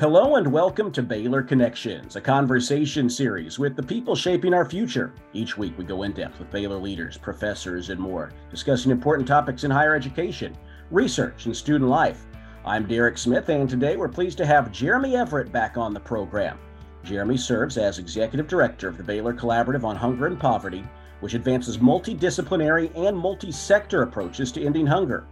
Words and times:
Hello 0.00 0.36
and 0.36 0.50
welcome 0.50 0.90
to 0.92 1.02
Baylor 1.02 1.42
Connections, 1.42 2.16
a 2.16 2.22
conversation 2.22 3.10
series 3.10 3.58
with 3.58 3.76
the 3.76 3.82
people 3.82 4.16
shaping 4.16 4.54
our 4.54 4.64
future. 4.64 5.12
Each 5.34 5.58
week 5.58 5.76
we 5.76 5.84
go 5.84 6.04
in 6.04 6.12
depth 6.12 6.38
with 6.38 6.50
Baylor 6.50 6.78
leaders, 6.78 7.18
professors, 7.18 7.90
and 7.90 8.00
more, 8.00 8.32
discussing 8.50 8.90
important 8.90 9.28
topics 9.28 9.62
in 9.62 9.70
higher 9.70 9.94
education, 9.94 10.56
research, 10.90 11.44
and 11.44 11.54
student 11.54 11.90
life. 11.90 12.24
I'm 12.64 12.86
Derek 12.86 13.18
Smith, 13.18 13.50
and 13.50 13.68
today 13.68 13.98
we're 13.98 14.08
pleased 14.08 14.38
to 14.38 14.46
have 14.46 14.72
Jeremy 14.72 15.16
Everett 15.16 15.52
back 15.52 15.76
on 15.76 15.92
the 15.92 16.00
program. 16.00 16.58
Jeremy 17.04 17.36
serves 17.36 17.76
as 17.76 17.98
Executive 17.98 18.48
Director 18.48 18.88
of 18.88 18.96
the 18.96 19.04
Baylor 19.04 19.34
Collaborative 19.34 19.84
on 19.84 19.96
Hunger 19.96 20.28
and 20.28 20.40
Poverty, 20.40 20.82
which 21.20 21.34
advances 21.34 21.76
multidisciplinary 21.76 22.90
and 22.96 23.14
multi 23.14 23.52
sector 23.52 24.00
approaches 24.00 24.50
to 24.52 24.64
ending 24.64 24.86
hunger. 24.86 25.26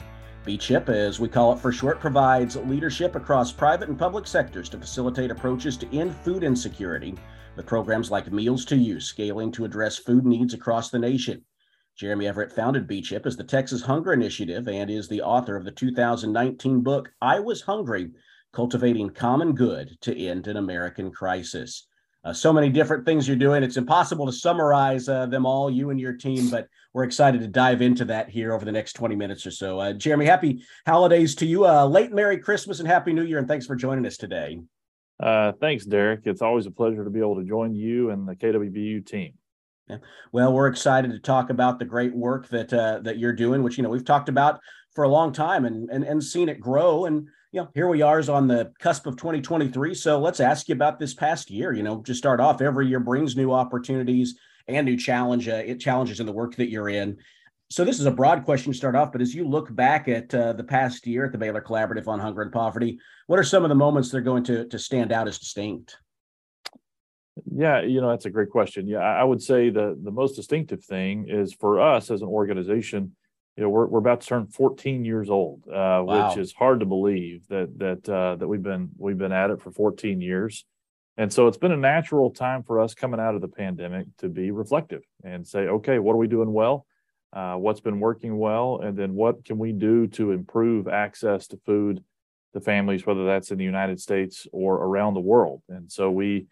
BCHIP, 0.49 0.89
as 0.89 1.21
we 1.21 1.29
call 1.29 1.53
it 1.53 1.59
for 1.59 1.71
short, 1.71 2.01
provides 2.01 2.57
leadership 2.57 3.17
across 3.17 3.53
private 3.53 3.91
and 3.91 3.99
public 3.99 4.27
sectors 4.27 4.71
to 4.71 4.79
facilitate 4.79 5.31
approaches 5.31 5.77
to 5.77 5.95
end 5.95 6.17
food 6.17 6.43
insecurity 6.43 7.15
with 7.55 7.67
programs 7.67 8.11
like 8.11 8.33
Meals 8.33 8.65
to 8.65 8.77
You, 8.77 8.99
scaling 8.99 9.53
to 9.53 9.67
address 9.67 9.99
food 9.99 10.25
needs 10.25 10.55
across 10.55 10.89
the 10.89 10.99
nation. 10.99 11.45
Jeremy 11.99 12.29
Everett 12.29 12.51
founded 12.51 12.89
BCHIP 12.89 13.27
as 13.27 13.37
the 13.37 13.45
Texas 13.45 13.83
Hunger 13.83 14.15
Initiative 14.15 14.67
and 14.69 14.89
is 14.89 15.07
the 15.07 15.21
author 15.21 15.55
of 15.55 15.67
the 15.67 15.71
2019 15.71 16.81
book, 16.81 17.13
I 17.21 17.41
Was 17.41 17.61
Hungry 17.61 18.13
Cultivating 18.55 19.11
Common 19.11 19.53
Good 19.53 19.99
to 20.01 20.19
End 20.19 20.47
an 20.47 20.57
American 20.57 21.11
Crisis. 21.11 21.89
Uh, 22.25 22.33
so 22.33 22.55
many 22.55 22.71
different 22.71 23.05
things 23.05 23.29
you're 23.29 23.37
doing. 23.37 23.63
It's 23.63 23.77
impossible 23.77 24.25
to 24.25 24.33
summarize 24.33 25.11
uh, 25.11 25.27
them 25.27 25.45
all, 25.45 25.71
you 25.71 25.91
and 25.91 26.01
your 26.01 26.15
team, 26.15 26.49
but 26.49 26.69
we're 26.99 27.05
excited 27.05 27.41
to 27.41 27.47
dive 27.47 27.81
into 27.81 28.05
that 28.05 28.29
here 28.29 28.53
over 28.53 28.65
the 28.65 28.73
next 28.73 28.95
20 28.95 29.15
minutes 29.15 29.47
or 29.47 29.53
so. 29.53 29.79
Uh, 29.79 29.93
Jeremy, 29.93 30.27
happy 30.27 30.65
holidays 30.85 31.37
to 31.37 31.47
you. 31.47 31.65
Uh, 31.65 31.87
late 31.87 32.11
Merry 32.11 32.39
Christmas 32.39 32.81
and 32.81 32.89
Happy 32.89 33.13
New 33.13 33.23
Year, 33.23 33.39
and 33.39 33.47
thanks 33.47 33.67
for 33.67 33.77
joining 33.77 34.05
us 34.05 34.17
today. 34.17 34.59
Uh, 35.21 35.53
thanks, 35.61 35.85
Derek. 35.85 36.23
It's 36.25 36.43
always 36.43 36.67
a 36.67 36.73
pleasure 36.73 37.05
to 37.05 37.11
be 37.11 37.21
able 37.21 37.37
to 37.37 37.45
join 37.45 37.73
you 37.73 38.11
and 38.11 38.27
the 38.27 38.35
KWBU 38.35 39.07
team. 39.07 39.35
Yeah. 39.89 39.99
Well, 40.33 40.53
we're 40.53 40.67
excited 40.67 41.13
to 41.13 41.21
talk 41.21 41.51
about 41.51 41.79
the 41.79 41.85
great 41.85 42.17
work 42.17 42.49
that 42.49 42.73
uh, 42.73 42.99
that 43.05 43.19
you're 43.19 43.33
doing, 43.33 43.63
which 43.63 43.77
you 43.77 43.85
know 43.85 43.91
we've 43.91 44.05
talked 44.05 44.29
about 44.29 44.59
for 44.97 45.05
a 45.05 45.09
long 45.09 45.33
time 45.33 45.67
and 45.67 45.89
and 45.91 46.03
and 46.03 46.23
seen 46.23 46.49
it 46.49 46.59
grow. 46.59 47.05
And 47.05 47.29
you 47.53 47.61
know, 47.61 47.69
here 47.75 47.87
we 47.87 48.03
are 48.03 48.19
is 48.19 48.29
on 48.29 48.49
the 48.49 48.73
cusp 48.81 49.07
of 49.07 49.17
2023. 49.17 49.95
So 49.95 50.19
let's 50.19 50.41
ask 50.41 50.69
you 50.69 50.75
about 50.75 50.99
this 50.99 51.15
past 51.15 51.49
year. 51.49 51.73
You 51.73 51.85
know, 51.85 52.03
just 52.03 52.19
start 52.19 52.41
off. 52.41 52.61
Every 52.61 52.89
year 52.89 52.99
brings 52.99 53.37
new 53.37 53.53
opportunities 53.53 54.37
and 54.69 54.87
new 54.87 54.97
challenge 54.97 55.49
uh, 55.49 55.75
challenges 55.75 56.21
in 56.21 56.27
the 56.27 56.33
work 56.33 56.57
that 56.57 56.71
you're 56.71 56.89
in. 56.89 57.17
So 57.71 57.85
this 57.85 58.01
is 58.01 58.07
a 58.07 58.11
broad 58.11 58.45
question 58.45 58.73
to 58.73 58.79
start 58.79 58.97
off, 58.97 59.13
but 59.13 59.21
as 59.21 59.35
you 59.35 59.47
look 59.47 59.75
back 59.75 60.09
at 60.09 60.35
uh, 60.35 60.55
the 60.55 60.65
past 60.65 61.07
year 61.07 61.27
at 61.27 61.33
the 61.33 61.39
Baylor 61.39 61.61
Collaborative 61.61 62.09
on 62.09 62.19
Hunger 62.19 62.41
and 62.41 62.53
Poverty, 62.53 62.99
what 63.27 63.39
are 63.39 63.45
some 63.45 63.63
of 63.63 63.69
the 63.69 63.75
moments 63.75 64.11
that 64.11 64.19
are 64.19 64.23
going 64.23 64.45
to 64.45 64.67
to 64.67 64.79
stand 64.79 65.13
out 65.13 65.29
as 65.29 65.39
distinct? 65.39 65.97
Yeah, 67.51 67.83
you 67.83 68.01
know 68.01 68.11
that's 68.11 68.25
a 68.27 68.31
great 68.31 68.51
question. 68.51 68.87
Yeah, 68.87 68.99
I 68.99 69.25
would 69.25 69.43
say 69.43 69.71
the 69.71 69.99
the 70.03 70.11
most 70.11 70.35
distinctive 70.35 70.85
thing 70.85 71.29
is 71.29 71.53
for 71.53 71.81
us 71.81 72.11
as 72.11 72.23
an 72.23 72.29
organization 72.29 73.13
you 73.59 73.65
know, 73.65 73.71
we're, 73.71 73.87
we're 73.87 73.99
about 73.99 74.21
to 74.21 74.27
turn 74.29 74.47
14 74.47 75.05
years 75.05 75.29
old, 75.29 75.65
uh, 75.67 76.01
wow. 76.05 76.29
which 76.29 76.39
is 76.39 76.53
hard 76.53 76.79
to 76.79 76.87
believe 76.87 77.45
that 77.49 77.77
that 77.81 78.09
uh, 78.09 78.37
that 78.37 78.47
we've 78.47 78.63
been 78.63 78.91
we've 78.97 79.19
been 79.19 79.33
at 79.33 79.51
it 79.51 79.61
for 79.61 79.73
14 79.73 80.21
years, 80.21 80.65
and 81.19 81.31
so 81.31 81.47
it's 81.47 81.59
been 81.59 81.73
a 81.73 81.77
natural 81.77 82.31
time 82.31 82.63
for 82.63 82.81
us 82.81 82.95
coming 82.95 83.21
out 83.21 83.35
of 83.35 83.43
the 83.43 83.49
pandemic 83.49 84.07
to 84.19 84.31
be 84.31 84.51
reflective 84.51 85.03
and 85.23 85.47
say, 85.47 85.67
okay, 85.67 85.99
what 85.99 86.15
are 86.15 86.19
we 86.19 86.29
doing 86.29 86.53
well? 86.53 86.87
Uh, 87.35 87.57
what's 87.57 87.81
been 87.81 88.01
working 88.01 88.39
well, 88.39 88.81
and 88.83 88.97
then 88.97 89.15
what 89.15 89.45
can 89.45 89.59
we 89.59 89.73
do 89.73 90.07
to 90.07 90.33
improve 90.33 90.89
access 90.89 91.47
to 91.49 91.59
food 91.67 92.03
to 92.55 92.61
families, 92.61 93.05
whether 93.05 93.27
that's 93.27 93.51
in 93.51 93.59
the 93.59 93.65
United 93.65 94.01
States 94.01 94.47
or 94.51 94.77
around 94.77 95.13
the 95.13 95.21
world. 95.21 95.61
And 95.69 95.93
so 95.93 96.11
we 96.11 96.47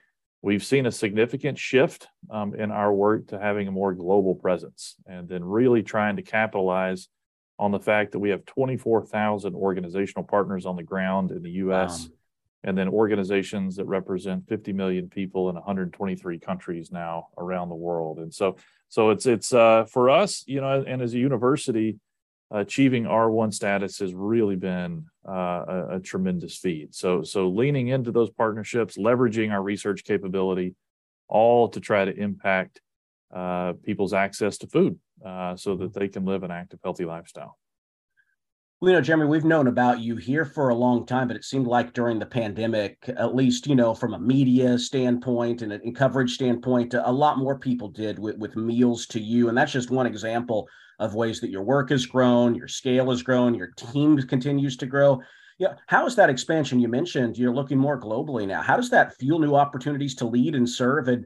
We've 0.47 0.65
seen 0.65 0.87
a 0.87 0.93
significant 0.93 1.59
shift 1.59 2.07
um, 2.31 2.55
in 2.55 2.71
our 2.71 2.93
work 2.93 3.27
to 3.29 3.41
having 3.41 3.67
a 3.67 3.73
more 3.73 3.93
global 3.93 4.37
presence 4.37 4.95
and 5.05 5.29
then 5.29 5.43
really 5.43 5.83
trying 5.83 6.15
to 6.17 6.23
capitalize 6.23 7.09
on 7.59 7.73
the 7.73 7.81
fact 7.81 8.13
that 8.13 8.21
we 8.21 8.31
have 8.31 8.45
24,000 8.45 9.57
organizational 9.57 10.23
partners 10.23 10.65
on 10.65 10.77
the 10.77 10.85
ground 10.85 11.33
in 11.33 11.43
the 11.43 11.51
US 11.51 12.03
wow. 12.03 12.15
And 12.67 12.77
then 12.77 12.89
organizations 12.89 13.77
that 13.77 13.87
represent 13.87 14.47
50 14.49 14.73
million 14.75 15.09
people 15.09 15.49
in 15.49 15.55
123 15.55 16.39
countries 16.39 16.93
now 16.93 17.29
around 17.39 17.71
the 17.71 17.75
world. 17.75 18.19
And 18.19 18.35
so 18.35 18.57
so 18.89 19.11
it's 19.11 19.27
it's 19.27 19.53
uh, 19.53 19.85
for 19.85 20.11
us, 20.11 20.45
you 20.47 20.61
know, 20.61 20.85
and 20.87 21.01
as 21.01 21.15
a 21.15 21.19
university, 21.19 21.99
achieving 22.51 23.05
R1 23.05 23.53
status 23.53 23.99
has 23.99 24.15
really 24.15 24.57
been 24.57 25.07
uh, 25.29 25.65
a, 25.69 25.87
a, 25.97 26.01
tremendous 26.01 26.57
feat. 26.57 26.95
So, 26.95 27.23
so 27.23 27.49
leaning 27.49 27.89
into 27.89 28.13
those 28.13 28.31
partnerships, 28.31 28.97
leveraging 28.97 29.51
our 29.51 29.63
research 29.63 30.05
capability, 30.05 30.77
all 31.29 31.69
to 31.71 31.81
try 31.81 32.05
to 32.05 32.15
impact 32.15 32.81
uh, 33.35 33.73
people's 33.85 34.13
access 34.13 34.59
to 34.59 34.69
food 34.69 34.99
uh, 35.25 35.57
so 35.57 35.75
that 35.77 35.93
they 35.93 36.07
can 36.07 36.25
live 36.25 36.45
an 36.45 36.53
active, 36.53 36.79
healthy 36.85 37.05
lifestyle. 37.05 37.59
Well, 38.79 38.91
you 38.91 38.97
know, 38.97 39.01
Jeremy, 39.01 39.25
we've 39.25 39.43
known 39.43 39.69
about 39.69 40.01
you 40.01 40.17
here 40.17 40.45
for 40.45 40.69
a 40.69 40.75
long 40.75 41.07
time, 41.07 41.29
but 41.29 41.37
it 41.37 41.45
seemed 41.45 41.67
like 41.67 41.95
during 41.95 42.19
the 42.19 42.27
pandemic, 42.27 42.99
at 43.09 43.35
least, 43.35 43.67
you 43.67 43.75
know, 43.75 43.95
from 43.95 44.13
a 44.13 44.19
media 44.19 44.79
standpoint 44.79 45.63
and 45.63 45.73
a 45.73 45.93
coverage 45.93 46.35
standpoint, 46.35 46.93
a 46.93 47.11
lot 47.11 47.39
more 47.39 47.59
people 47.59 47.89
did 47.89 48.19
with, 48.19 48.37
with 48.37 48.55
meals 48.55 49.07
to 49.07 49.19
you. 49.19 49.49
And 49.49 49.57
that's 49.57 49.73
just 49.73 49.91
one 49.91 50.07
example 50.07 50.69
of 50.99 51.15
ways 51.15 51.41
that 51.41 51.49
your 51.49 51.63
work 51.63 51.89
has 51.89 52.05
grown, 52.05 52.55
your 52.55 52.69
scale 52.69 53.09
has 53.09 53.23
grown, 53.23 53.55
your 53.55 53.71
team 53.79 54.19
continues 54.19 54.77
to 54.77 54.85
grow. 54.85 55.23
Yeah, 55.59 55.77
how 55.87 56.05
is 56.05 56.15
that 56.17 56.29
expansion? 56.29 56.79
You 56.79 56.89
mentioned 56.89 57.39
you're 57.39 57.55
looking 57.55 57.79
more 57.79 57.99
globally 57.99 58.47
now. 58.47 58.61
How 58.61 58.77
does 58.77 58.91
that 58.91 59.17
fuel 59.17 59.39
new 59.39 59.55
opportunities 59.55 60.15
to 60.17 60.27
lead 60.27 60.55
and 60.55 60.69
serve? 60.69 61.09
And 61.09 61.25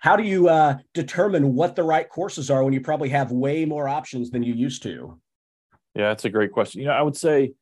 how 0.00 0.16
do 0.16 0.22
you 0.22 0.48
uh, 0.48 0.78
determine 0.94 1.54
what 1.54 1.76
the 1.76 1.82
right 1.82 2.08
courses 2.08 2.50
are 2.50 2.64
when 2.64 2.72
you 2.72 2.80
probably 2.80 3.10
have 3.10 3.30
way 3.30 3.66
more 3.66 3.90
options 3.90 4.30
than 4.30 4.42
you 4.42 4.54
used 4.54 4.82
to? 4.84 5.20
Yeah, 5.98 6.10
that's 6.10 6.24
a 6.24 6.30
great 6.30 6.52
question. 6.52 6.80
You 6.80 6.86
know, 6.86 6.92
I 6.92 7.02
would 7.02 7.16
say, 7.16 7.54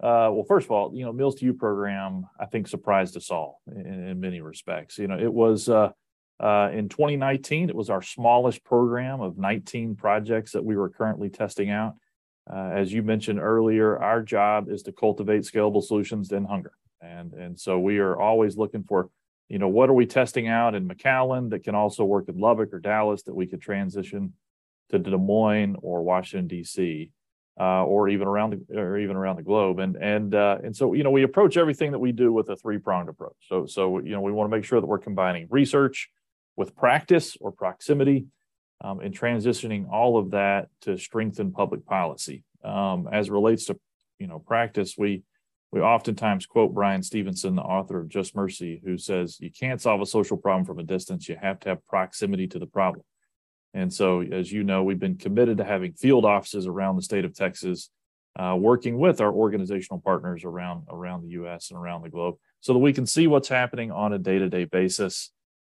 uh, 0.00 0.30
well, 0.32 0.44
first 0.46 0.66
of 0.66 0.70
all, 0.70 0.92
you 0.94 1.04
know, 1.04 1.12
Meals 1.12 1.34
to 1.36 1.44
You 1.44 1.52
program, 1.52 2.24
I 2.38 2.46
think 2.46 2.68
surprised 2.68 3.16
us 3.16 3.32
all 3.32 3.60
in, 3.66 3.84
in 3.84 4.20
many 4.20 4.40
respects. 4.40 4.96
You 4.96 5.08
know, 5.08 5.18
it 5.18 5.32
was 5.32 5.68
uh, 5.68 5.90
uh, 6.38 6.70
in 6.72 6.88
2019, 6.88 7.68
it 7.68 7.74
was 7.74 7.90
our 7.90 8.00
smallest 8.00 8.62
program 8.62 9.20
of 9.20 9.38
19 9.38 9.96
projects 9.96 10.52
that 10.52 10.64
we 10.64 10.76
were 10.76 10.88
currently 10.88 11.30
testing 11.30 11.70
out. 11.70 11.96
Uh, 12.48 12.70
as 12.72 12.92
you 12.92 13.02
mentioned 13.02 13.40
earlier, 13.40 13.98
our 13.98 14.22
job 14.22 14.70
is 14.70 14.84
to 14.84 14.92
cultivate 14.92 15.42
scalable 15.42 15.82
solutions 15.82 16.32
end 16.32 16.46
hunger, 16.46 16.72
and 17.00 17.32
and 17.34 17.58
so 17.58 17.78
we 17.80 17.98
are 17.98 18.18
always 18.18 18.56
looking 18.56 18.84
for, 18.84 19.10
you 19.48 19.58
know, 19.58 19.68
what 19.68 19.90
are 19.90 19.94
we 19.94 20.06
testing 20.06 20.46
out 20.46 20.76
in 20.76 20.88
McAllen 20.88 21.50
that 21.50 21.64
can 21.64 21.74
also 21.74 22.04
work 22.04 22.28
in 22.28 22.38
Lubbock 22.38 22.72
or 22.72 22.78
Dallas 22.78 23.24
that 23.24 23.34
we 23.34 23.48
could 23.48 23.60
transition 23.60 24.32
to 24.90 24.98
Des 24.98 25.16
Moines 25.16 25.76
or 25.82 26.02
Washington 26.02 26.46
D.C. 26.46 27.10
Uh, 27.60 27.84
or 27.84 28.08
even 28.08 28.26
around 28.26 28.50
the 28.54 28.80
or 28.80 28.96
even 28.96 29.16
around 29.16 29.36
the 29.36 29.42
globe, 29.42 29.80
and 29.80 29.94
and 29.96 30.34
uh, 30.34 30.56
and 30.64 30.74
so 30.74 30.94
you 30.94 31.02
know 31.02 31.10
we 31.10 31.24
approach 31.24 31.58
everything 31.58 31.90
that 31.92 31.98
we 31.98 32.10
do 32.10 32.32
with 32.32 32.48
a 32.48 32.56
three 32.56 32.78
pronged 32.78 33.10
approach. 33.10 33.36
So 33.50 33.66
so 33.66 33.98
you 33.98 34.12
know 34.12 34.22
we 34.22 34.32
want 34.32 34.50
to 34.50 34.56
make 34.56 34.64
sure 34.64 34.80
that 34.80 34.86
we're 34.86 34.98
combining 34.98 35.46
research, 35.50 36.08
with 36.56 36.76
practice 36.76 37.36
or 37.40 37.50
proximity 37.50 38.26
um, 38.82 39.00
and 39.00 39.18
transitioning 39.18 39.90
all 39.90 40.18
of 40.18 40.32
that 40.32 40.68
to 40.82 40.98
strengthen 40.98 41.52
public 41.52 41.86
policy. 41.86 42.44
Um, 42.62 43.08
as 43.10 43.30
relates 43.30 43.64
to 43.66 43.78
you 44.18 44.26
know 44.26 44.38
practice, 44.38 44.94
we 44.98 45.22
we 45.72 45.80
oftentimes 45.80 46.46
quote 46.46 46.74
Bryan 46.74 47.02
Stevenson, 47.02 47.54
the 47.54 47.62
author 47.62 48.00
of 48.00 48.08
Just 48.08 48.36
Mercy, 48.36 48.80
who 48.84 48.98
says 48.98 49.38
you 49.40 49.50
can't 49.50 49.80
solve 49.80 50.00
a 50.00 50.06
social 50.06 50.36
problem 50.36 50.64
from 50.66 50.78
a 50.78 50.82
distance. 50.82 51.28
You 51.28 51.36
have 51.40 51.60
to 51.60 51.70
have 51.70 51.86
proximity 51.86 52.46
to 52.48 52.58
the 52.58 52.66
problem. 52.66 53.04
And 53.72 53.92
so, 53.92 54.22
as 54.22 54.50
you 54.50 54.64
know, 54.64 54.82
we've 54.82 54.98
been 54.98 55.16
committed 55.16 55.58
to 55.58 55.64
having 55.64 55.92
field 55.92 56.24
offices 56.24 56.66
around 56.66 56.96
the 56.96 57.02
state 57.02 57.24
of 57.24 57.34
Texas, 57.34 57.90
uh, 58.38 58.56
working 58.58 58.98
with 58.98 59.20
our 59.20 59.32
organizational 59.32 60.00
partners 60.00 60.44
around 60.44 60.84
around 60.88 61.22
the 61.22 61.30
U.S. 61.30 61.70
and 61.70 61.78
around 61.78 62.02
the 62.02 62.10
globe, 62.10 62.36
so 62.60 62.72
that 62.72 62.78
we 62.78 62.92
can 62.92 63.06
see 63.06 63.26
what's 63.26 63.48
happening 63.48 63.90
on 63.90 64.12
a 64.12 64.18
day-to-day 64.18 64.64
basis 64.64 65.30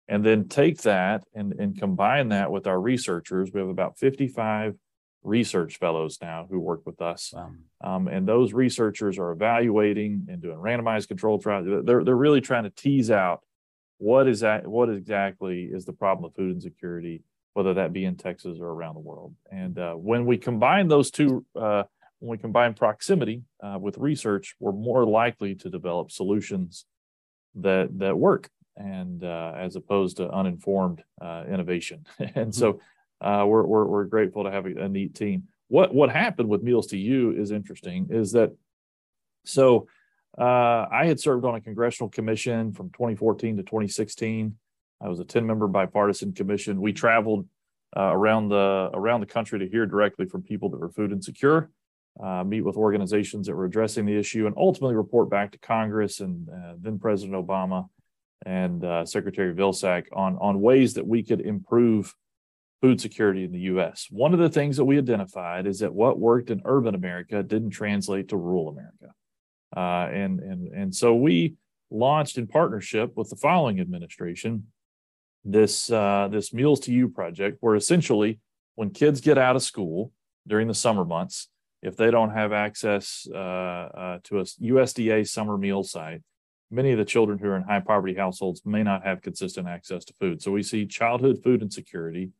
and 0.09 0.25
then 0.25 0.47
take 0.47 0.81
that 0.81 1.23
and, 1.35 1.53
and 1.53 1.79
combine 1.79 2.29
that 2.29 2.51
with 2.51 2.65
our 2.65 2.81
researchers. 2.81 3.51
We 3.53 3.59
have 3.59 3.69
about 3.69 3.99
55 3.99 4.75
research 5.23 5.77
fellows 5.77 6.17
now 6.21 6.47
who 6.49 6.59
work 6.59 6.81
with 6.85 6.99
us. 6.99 7.31
Wow. 7.33 7.51
Um, 7.81 8.07
and 8.07 8.27
those 8.27 8.51
researchers 8.51 9.19
are 9.19 9.31
evaluating 9.31 10.25
and 10.29 10.41
doing 10.41 10.57
randomized 10.57 11.09
controlled 11.09 11.43
trials. 11.43 11.67
They're, 11.85 12.03
they're 12.03 12.15
really 12.15 12.41
trying 12.41 12.63
to 12.63 12.71
tease 12.71 13.11
out 13.11 13.41
what 13.99 14.27
is 14.27 14.39
that, 14.39 14.65
what 14.65 14.89
exactly 14.89 15.65
is 15.65 15.85
the 15.85 15.93
problem 15.93 16.25
of 16.25 16.35
food 16.35 16.53
insecurity, 16.53 17.21
whether 17.53 17.73
that 17.75 17.93
be 17.93 18.05
in 18.05 18.15
Texas 18.15 18.57
or 18.59 18.67
around 18.67 18.95
the 18.95 19.01
world. 19.01 19.35
And 19.51 19.77
uh, 19.77 19.93
when 19.93 20.25
we 20.25 20.37
combine 20.37 20.87
those 20.87 21.11
two, 21.11 21.45
uh, 21.55 21.83
when 22.19 22.31
we 22.31 22.37
combine 22.37 22.73
proximity 22.73 23.43
uh, 23.63 23.77
with 23.79 23.97
research, 23.97 24.55
we're 24.59 24.71
more 24.71 25.05
likely 25.05 25.55
to 25.55 25.69
develop 25.69 26.11
solutions 26.11 26.85
that 27.55 27.89
that 27.97 28.17
work 28.17 28.49
and 28.77 29.23
uh, 29.23 29.53
as 29.57 29.75
opposed 29.75 30.17
to 30.17 30.29
uninformed 30.29 31.03
uh, 31.21 31.43
innovation. 31.51 32.05
and 32.35 32.53
so 32.53 32.79
uh, 33.19 33.43
we're, 33.45 33.63
we're, 33.63 33.85
we're 33.85 34.03
grateful 34.05 34.43
to 34.45 34.51
have 34.51 34.65
a, 34.65 34.83
a, 34.83 34.87
neat 34.87 35.13
team. 35.15 35.43
What 35.67 35.93
what 35.93 36.09
happened 36.09 36.49
with 36.49 36.63
Meals 36.63 36.87
to 36.87 36.97
You 36.97 37.31
is 37.31 37.51
interesting. 37.51 38.07
Is 38.09 38.31
that 38.31 38.55
so? 39.45 39.87
I 40.37 41.05
had 41.05 41.19
served 41.19 41.43
on 41.43 41.55
a 41.55 41.61
congressional 41.61 42.09
commission 42.09 42.71
from 42.71 42.91
2014 42.91 43.57
to 43.57 43.63
2016. 43.63 44.55
I 45.01 45.07
was 45.07 45.19
a 45.19 45.25
10 45.25 45.45
member 45.45 45.67
bipartisan 45.67 46.33
commission. 46.33 46.81
We 46.81 46.93
traveled 46.93 47.47
uh, 47.95 48.11
around 48.11 48.49
the 48.49 48.89
around 48.93 49.21
the 49.21 49.25
country 49.25 49.59
to 49.59 49.67
hear 49.67 49.85
directly 49.85 50.25
from 50.25 50.43
people 50.43 50.69
that 50.69 50.79
were 50.79 50.89
food 50.89 51.11
insecure, 51.11 51.69
uh, 52.21 52.43
meet 52.43 52.61
with 52.61 52.75
organizations 52.75 53.47
that 53.47 53.55
were 53.55 53.65
addressing 53.65 54.05
the 54.05 54.17
issue, 54.17 54.45
and 54.45 54.55
ultimately 54.57 54.95
report 54.95 55.29
back 55.29 55.51
to 55.51 55.57
Congress 55.59 56.19
and 56.19 56.47
uh, 56.49 56.73
then 56.79 56.99
President 56.99 57.35
Obama 57.35 57.87
and 58.45 58.83
uh, 58.85 59.05
Secretary 59.05 59.53
Vilsack 59.53 60.05
on 60.13 60.37
on 60.39 60.61
ways 60.61 60.93
that 60.93 61.07
we 61.07 61.23
could 61.23 61.41
improve 61.41 62.13
food 62.81 63.01
security 63.01 63.43
in 63.43 63.51
the 63.51 63.59
U.S. 63.61 64.07
One 64.09 64.33
of 64.33 64.39
the 64.39 64.49
things 64.49 64.77
that 64.77 64.85
we 64.85 64.97
identified 64.97 65.65
is 65.65 65.79
that 65.79 65.93
what 65.93 66.19
worked 66.19 66.49
in 66.49 66.61
urban 66.63 66.95
America 66.95 67.41
didn't 67.41 67.71
translate 67.71 68.29
to 68.29 68.37
rural 68.37 68.69
America, 68.69 69.13
uh, 69.75 70.13
and 70.13 70.39
and 70.41 70.67
and 70.73 70.95
so 70.95 71.15
we 71.15 71.55
launched 71.89 72.37
in 72.37 72.45
partnership 72.45 73.13
with 73.15 73.29
the 73.29 73.35
following 73.35 73.79
administration 73.79 74.67
this 75.45 75.91
uh, 75.91 76.27
this 76.31 76.53
Meals 76.53 76.79
to 76.81 76.91
You 76.91 77.09
project, 77.09 77.57
where 77.61 77.75
essentially 77.75 78.39
when 78.75 78.91
kids 78.91 79.21
get 79.21 79.37
out 79.37 79.55
of 79.55 79.63
school 79.63 80.11
during 80.47 80.67
the 80.67 80.73
summer 80.73 81.05
months, 81.05 81.49
if 81.81 81.95
they 81.95 82.11
don't 82.11 82.31
have 82.31 82.51
access 82.51 83.27
uh, 83.33 83.37
uh, 83.37 84.19
to 84.25 84.39
a 84.39 84.43
USDA 84.43 85.27
summer 85.27 85.57
meal 85.57 85.83
site, 85.83 86.21
many 86.71 86.91
of 86.91 86.97
the 86.97 87.05
children 87.05 87.39
who 87.39 87.47
are 87.47 87.55
in 87.55 87.63
high 87.63 87.79
poverty 87.79 88.15
households 88.15 88.61
may 88.65 88.83
not 88.83 89.05
have 89.05 89.21
consistent 89.21 89.67
access 89.67 90.05
to 90.05 90.13
food. 90.19 90.41
So 90.41 90.51
we 90.51 90.63
see 90.63 90.85
childhood 90.85 91.39
food 91.43 91.61
insecurity 91.61 92.31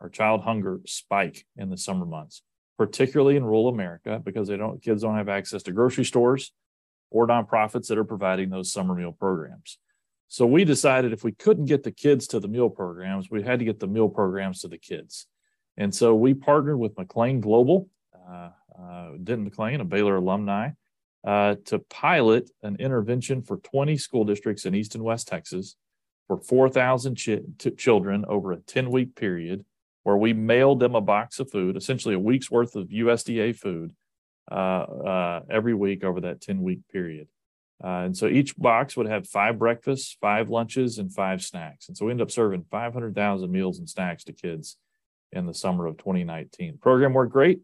or 0.00 0.08
child 0.08 0.42
hunger 0.42 0.80
spike 0.86 1.46
in 1.56 1.70
the 1.70 1.76
summer 1.76 2.06
months, 2.06 2.42
particularly 2.78 3.36
in 3.36 3.44
rural 3.44 3.68
America, 3.68 4.20
because 4.24 4.48
they 4.48 4.56
don't 4.56 4.82
kids 4.82 5.02
don't 5.02 5.16
have 5.16 5.28
access 5.28 5.62
to 5.64 5.72
grocery 5.72 6.04
stores 6.04 6.52
or 7.10 7.26
nonprofits 7.26 7.86
that 7.88 7.98
are 7.98 8.04
providing 8.04 8.50
those 8.50 8.72
summer 8.72 8.94
meal 8.94 9.12
programs. 9.12 9.78
So 10.28 10.46
we 10.46 10.64
decided 10.64 11.12
if 11.12 11.22
we 11.22 11.32
couldn't 11.32 11.66
get 11.66 11.82
the 11.82 11.92
kids 11.92 12.26
to 12.28 12.40
the 12.40 12.48
meal 12.48 12.68
programs, 12.68 13.30
we 13.30 13.42
had 13.42 13.58
to 13.58 13.64
get 13.64 13.78
the 13.78 13.86
meal 13.86 14.08
programs 14.08 14.60
to 14.60 14.68
the 14.68 14.78
kids. 14.78 15.26
And 15.76 15.94
so 15.94 16.14
we 16.14 16.34
partnered 16.34 16.78
with 16.78 16.94
McLane 16.94 17.40
Global, 17.40 17.88
uh, 18.14 18.50
uh, 18.78 19.10
Denton 19.22 19.50
McLane, 19.50 19.80
a 19.80 19.84
Baylor 19.84 20.16
alumni, 20.16 20.70
uh, 21.24 21.56
to 21.66 21.78
pilot 21.78 22.50
an 22.62 22.76
intervention 22.78 23.42
for 23.42 23.58
20 23.58 23.96
school 23.96 24.24
districts 24.24 24.66
in 24.66 24.74
East 24.74 24.94
and 24.94 25.04
West 25.04 25.28
Texas 25.28 25.76
for 26.26 26.38
4,000 26.38 27.14
ch- 27.16 27.28
t- 27.58 27.70
children 27.72 28.24
over 28.28 28.52
a 28.52 28.58
10 28.58 28.90
week 28.90 29.14
period, 29.14 29.64
where 30.02 30.16
we 30.16 30.32
mailed 30.32 30.80
them 30.80 30.94
a 30.94 31.00
box 31.00 31.38
of 31.38 31.50
food, 31.50 31.76
essentially 31.76 32.14
a 32.14 32.18
week's 32.18 32.50
worth 32.50 32.76
of 32.76 32.88
USDA 32.88 33.56
food, 33.56 33.92
uh, 34.50 34.54
uh, 34.54 35.40
every 35.50 35.74
week 35.74 36.04
over 36.04 36.20
that 36.22 36.40
10 36.40 36.62
week 36.62 36.80
period. 36.92 37.28
Uh, 37.84 38.04
and 38.04 38.16
so 38.16 38.26
each 38.26 38.56
box 38.56 38.96
would 38.96 39.06
have 39.06 39.28
five 39.28 39.58
breakfasts, 39.58 40.16
five 40.18 40.48
lunches, 40.48 40.98
and 40.98 41.12
five 41.12 41.42
snacks. 41.42 41.88
And 41.88 41.96
so 41.96 42.06
we 42.06 42.12
ended 42.12 42.26
up 42.26 42.30
serving 42.30 42.64
500,000 42.70 43.50
meals 43.50 43.78
and 43.78 43.88
snacks 43.88 44.24
to 44.24 44.32
kids 44.32 44.78
in 45.32 45.44
the 45.46 45.52
summer 45.52 45.86
of 45.86 45.98
2019. 45.98 46.78
Program 46.80 47.12
worked 47.12 47.32
great. 47.32 47.60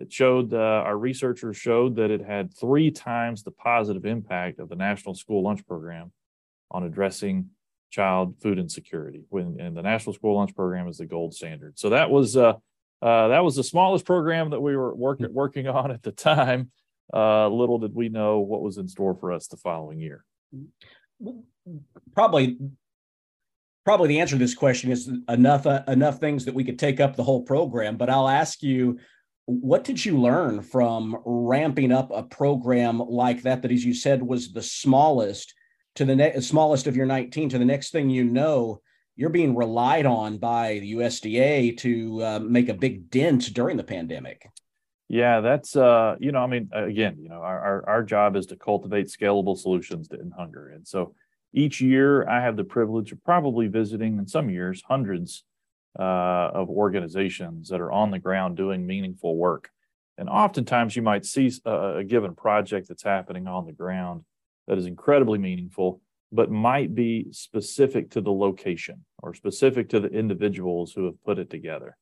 It 0.00 0.12
showed, 0.12 0.52
uh, 0.52 0.56
our 0.58 0.98
researchers 0.98 1.56
showed 1.56 1.96
that 1.96 2.10
it 2.10 2.20
had 2.20 2.54
three 2.54 2.90
times 2.90 3.42
the 3.42 3.52
positive 3.52 4.04
impact 4.04 4.58
of 4.58 4.68
the 4.68 4.76
National 4.76 5.14
School 5.14 5.42
Lunch 5.42 5.66
Program 5.66 6.12
on 6.70 6.82
addressing 6.84 7.48
child 7.90 8.34
food 8.42 8.58
insecurity. 8.58 9.22
When 9.30 9.60
and 9.60 9.76
the 9.76 9.82
National 9.82 10.12
School 10.12 10.36
Lunch 10.36 10.54
Program 10.54 10.88
is 10.88 10.98
the 10.98 11.06
gold 11.06 11.32
standard. 11.32 11.78
So 11.78 11.90
that 11.90 12.10
was 12.10 12.36
uh, 12.36 12.54
uh, 13.00 13.28
that 13.28 13.44
was 13.44 13.54
the 13.54 13.62
smallest 13.62 14.04
program 14.04 14.50
that 14.50 14.60
we 14.60 14.76
were 14.76 14.94
working 14.94 15.32
working 15.32 15.68
on 15.68 15.92
at 15.92 16.02
the 16.02 16.10
time 16.12 16.72
uh, 17.12 17.48
little 17.48 17.78
did 17.78 17.94
we 17.94 18.08
know 18.08 18.40
what 18.40 18.62
was 18.62 18.78
in 18.78 18.88
store 18.88 19.14
for 19.14 19.32
us 19.32 19.46
the 19.46 19.56
following 19.56 20.00
year. 20.00 20.24
Probably, 22.14 22.58
probably 23.84 24.08
the 24.08 24.20
answer 24.20 24.36
to 24.36 24.38
this 24.38 24.54
question 24.54 24.90
is 24.90 25.10
enough 25.28 25.66
uh, 25.66 25.82
enough 25.88 26.18
things 26.18 26.44
that 26.44 26.54
we 26.54 26.64
could 26.64 26.78
take 26.78 27.00
up 27.00 27.16
the 27.16 27.24
whole 27.24 27.42
program. 27.42 27.96
But 27.96 28.10
I'll 28.10 28.28
ask 28.28 28.62
you, 28.62 28.98
what 29.46 29.84
did 29.84 30.04
you 30.04 30.18
learn 30.18 30.62
from 30.62 31.18
ramping 31.24 31.92
up 31.92 32.10
a 32.12 32.22
program 32.22 32.98
like 32.98 33.42
that? 33.42 33.62
That, 33.62 33.72
as 33.72 33.84
you 33.84 33.94
said, 33.94 34.22
was 34.22 34.52
the 34.52 34.62
smallest 34.62 35.52
to 35.96 36.04
the 36.04 36.16
ne- 36.16 36.40
smallest 36.40 36.86
of 36.86 36.96
your 36.96 37.06
19 37.06 37.50
to 37.50 37.58
the 37.58 37.64
next 37.64 37.90
thing 37.90 38.10
you 38.10 38.24
know 38.24 38.80
you're 39.16 39.30
being 39.30 39.54
relied 39.54 40.06
on 40.06 40.38
by 40.38 40.78
the 40.80 40.94
USDA 40.94 41.76
to 41.78 42.22
uh, 42.22 42.38
make 42.40 42.68
a 42.68 42.74
big 42.74 43.10
dent 43.10 43.54
during 43.54 43.76
the 43.76 43.84
pandemic. 43.84 44.48
Yeah, 45.08 45.40
that's 45.40 45.76
uh, 45.76 46.16
you 46.18 46.32
know, 46.32 46.40
I 46.40 46.46
mean, 46.46 46.70
again, 46.72 47.16
you 47.20 47.28
know, 47.28 47.36
our, 47.42 47.60
our, 47.60 47.88
our 47.88 48.02
job 48.02 48.36
is 48.36 48.46
to 48.46 48.56
cultivate 48.56 49.06
scalable 49.06 49.56
solutions 49.56 50.08
to 50.08 50.18
end 50.18 50.32
hunger, 50.36 50.68
and 50.68 50.86
so 50.86 51.14
each 51.52 51.80
year 51.80 52.26
I 52.28 52.40
have 52.40 52.56
the 52.56 52.64
privilege 52.64 53.12
of 53.12 53.22
probably 53.22 53.68
visiting, 53.68 54.18
in 54.18 54.26
some 54.26 54.50
years, 54.50 54.82
hundreds 54.88 55.44
uh, 55.98 56.02
of 56.52 56.68
organizations 56.68 57.68
that 57.68 57.80
are 57.80 57.92
on 57.92 58.10
the 58.10 58.18
ground 58.18 58.56
doing 58.56 58.84
meaningful 58.86 59.36
work. 59.36 59.70
And 60.18 60.28
oftentimes, 60.28 60.96
you 60.96 61.02
might 61.02 61.24
see 61.24 61.52
a, 61.64 61.98
a 61.98 62.04
given 62.04 62.34
project 62.34 62.88
that's 62.88 63.02
happening 63.04 63.46
on 63.46 63.66
the 63.66 63.72
ground 63.72 64.24
that 64.66 64.78
is 64.78 64.86
incredibly 64.86 65.38
meaningful, 65.38 66.00
but 66.32 66.50
might 66.50 66.94
be 66.94 67.26
specific 67.30 68.10
to 68.12 68.20
the 68.20 68.32
location 68.32 69.04
or 69.22 69.34
specific 69.34 69.90
to 69.90 70.00
the 70.00 70.08
individuals 70.08 70.92
who 70.92 71.04
have 71.04 71.22
put 71.24 71.38
it 71.38 71.50
together. 71.50 71.96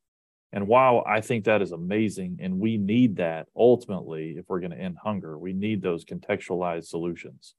And 0.53 0.69
while 0.69 1.03
I 1.07 1.21
think 1.23 1.45
that 1.45 1.63
is 1.63 1.73
amazing, 1.73 2.39
and 2.43 2.61
we 2.61 2.77
need 2.77 3.17
that 3.17 3.49
ultimately 3.57 4.37
if 4.37 4.45
we're 4.49 4.61
going 4.61 4.73
to 4.73 4.79
end 4.79 4.99
hunger, 5.03 5.39
we 5.39 5.53
need 5.53 5.81
those 5.81 6.05
contextualized 6.05 6.87
solutions. 6.87 7.55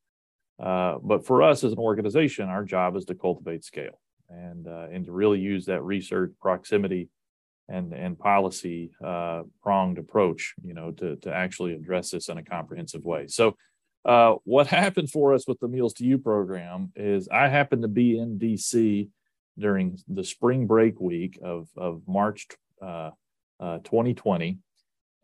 Uh, 0.59 0.97
but 1.01 1.25
for 1.25 1.41
us 1.41 1.63
as 1.63 1.71
an 1.71 1.79
organization, 1.79 2.49
our 2.49 2.63
job 2.63 2.95
is 2.95 3.05
to 3.05 3.15
cultivate 3.15 3.63
scale 3.63 3.99
and 4.29 4.67
uh, 4.67 4.87
and 4.91 5.05
to 5.05 5.11
really 5.11 5.39
use 5.39 5.65
that 5.65 5.81
research 5.83 6.31
proximity 6.39 7.09
and 7.67 7.93
and 7.93 8.19
policy 8.19 8.91
uh, 9.03 9.41
pronged 9.63 9.97
approach, 9.97 10.53
you 10.63 10.75
know, 10.75 10.91
to 10.91 11.15
to 11.17 11.33
actually 11.33 11.73
address 11.73 12.11
this 12.11 12.29
in 12.29 12.37
a 12.37 12.43
comprehensive 12.43 13.03
way. 13.03 13.27
So. 13.27 13.55
Uh, 14.05 14.35
what 14.43 14.67
happened 14.81 15.09
for 15.09 15.33
us 15.33 15.47
with 15.47 15.57
the 15.61 15.67
Meals 15.69 15.93
to 15.93 16.03
You 16.03 16.17
program 16.17 16.91
is 16.93 17.29
I 17.29 17.47
happened 17.47 17.83
to 17.83 17.87
be 17.87 18.19
in 18.19 18.37
DC 18.37 19.07
during 19.57 19.97
the 20.09 20.25
spring 20.25 20.67
break 20.67 20.99
week 20.99 21.39
of, 21.41 21.69
of 21.77 22.01
March 22.05 22.49
uh, 22.83 23.77
2020. 23.79 24.49
Uh, 24.49 24.53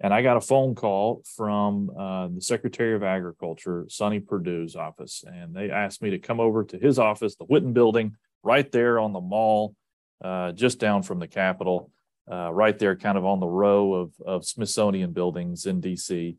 and 0.01 0.13
I 0.13 0.21
got 0.21 0.37
a 0.37 0.41
phone 0.41 0.75
call 0.75 1.23
from 1.35 1.89
uh, 1.97 2.29
the 2.29 2.41
Secretary 2.41 2.95
of 2.95 3.03
Agriculture, 3.03 3.85
Sonny 3.89 4.21
Perdue's 4.21 4.75
office, 4.75 5.25
and 5.27 5.53
they 5.53 5.69
asked 5.69 6.01
me 6.01 6.11
to 6.11 6.19
come 6.19 6.39
over 6.39 6.63
to 6.63 6.77
his 6.77 6.97
office, 6.99 7.35
the 7.35 7.45
Whitten 7.45 7.73
Building, 7.73 8.15
right 8.41 8.71
there 8.71 8.99
on 8.99 9.11
the 9.11 9.19
mall, 9.19 9.75
uh, 10.23 10.53
just 10.53 10.79
down 10.79 11.03
from 11.03 11.19
the 11.19 11.27
Capitol, 11.27 11.91
uh, 12.31 12.51
right 12.53 12.77
there, 12.79 12.95
kind 12.95 13.17
of 13.17 13.25
on 13.25 13.41
the 13.41 13.47
row 13.47 13.93
of, 13.93 14.13
of 14.25 14.45
Smithsonian 14.45 15.11
buildings 15.11 15.65
in 15.65 15.81
DC. 15.81 16.37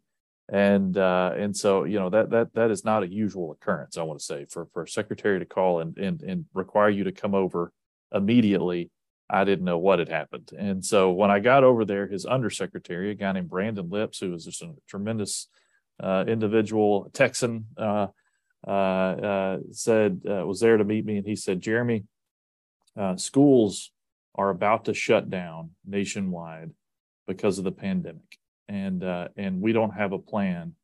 And 0.49 0.97
uh, 0.97 1.33
and 1.37 1.57
so 1.57 1.85
you 1.85 2.01
know 2.01 2.11
that 2.11 2.31
that 2.31 2.55
that 2.55 2.73
is 2.73 2.85
not 2.85 3.05
a 3.05 3.09
usual 3.09 3.53
occurrence. 3.53 3.97
I 3.97 4.03
want 4.03 4.19
to 4.19 4.25
say 4.25 4.47
for 4.47 4.67
for 4.73 4.83
a 4.83 4.89
secretary 4.89 5.39
to 5.39 5.45
call 5.45 5.79
and 5.79 5.97
and 5.97 6.21
and 6.23 6.45
require 6.55 6.91
you 6.91 7.05
to 7.05 7.13
come 7.13 7.37
over 7.37 7.73
immediately 8.13 8.91
I 9.33 9.45
didn't 9.45 9.65
know 9.65 9.79
what 9.79 9.99
had 9.99 10.09
happened. 10.09 10.51
And 10.57 10.85
so 10.85 11.11
when 11.11 11.31
I 11.31 11.39
got 11.39 11.65
over 11.65 11.85
there, 11.85 12.07
his 12.07 12.27
undersecretary, 12.27 13.11
a 13.11 13.15
guy 13.15 13.33
named 13.33 13.49
Brandon 13.49 13.89
Lipps, 13.89 14.19
who 14.19 14.31
was 14.31 14.45
just 14.45 14.63
a 14.63 14.75
tremendous 14.89 15.49
uh, 16.03 16.25
individual, 16.27 17.11
Texan, 17.13 17.67
uh, 17.77 18.09
uh, 18.67 18.71
uh 18.71 19.59
said, 19.71 20.23
uh, 20.29 20.47
was 20.47 20.61
there 20.61 20.77
to 20.77 20.85
meet 20.85 21.05
me. 21.05 21.19
And 21.19 21.27
he 21.27 21.37
said, 21.37 21.61
Jeremy, 21.61 22.05
uh, 22.99 23.17
schools 23.17 23.93
are 24.35 24.51
about 24.51 24.87
to 24.87 24.95
shut 24.95 25.31
down 25.31 25.71
nationwide 25.87 26.71
because 27.27 27.59
of 27.59 27.65
the 27.65 27.73
pandemic. 27.73 28.39
And, 28.69 29.03
and 29.03 29.61
we 29.61 29.73
don't 29.73 29.95
have 29.95 30.13
a 30.13 30.19
plan 30.19 30.75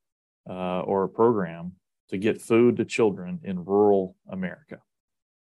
or 0.46 1.04
a 1.04 1.08
program 1.08 1.72
to 2.10 2.18
get 2.18 2.42
food 2.42 2.76
to 2.76 2.84
children 2.84 3.40
in 3.44 3.64
rural 3.64 4.16
America. 4.28 4.80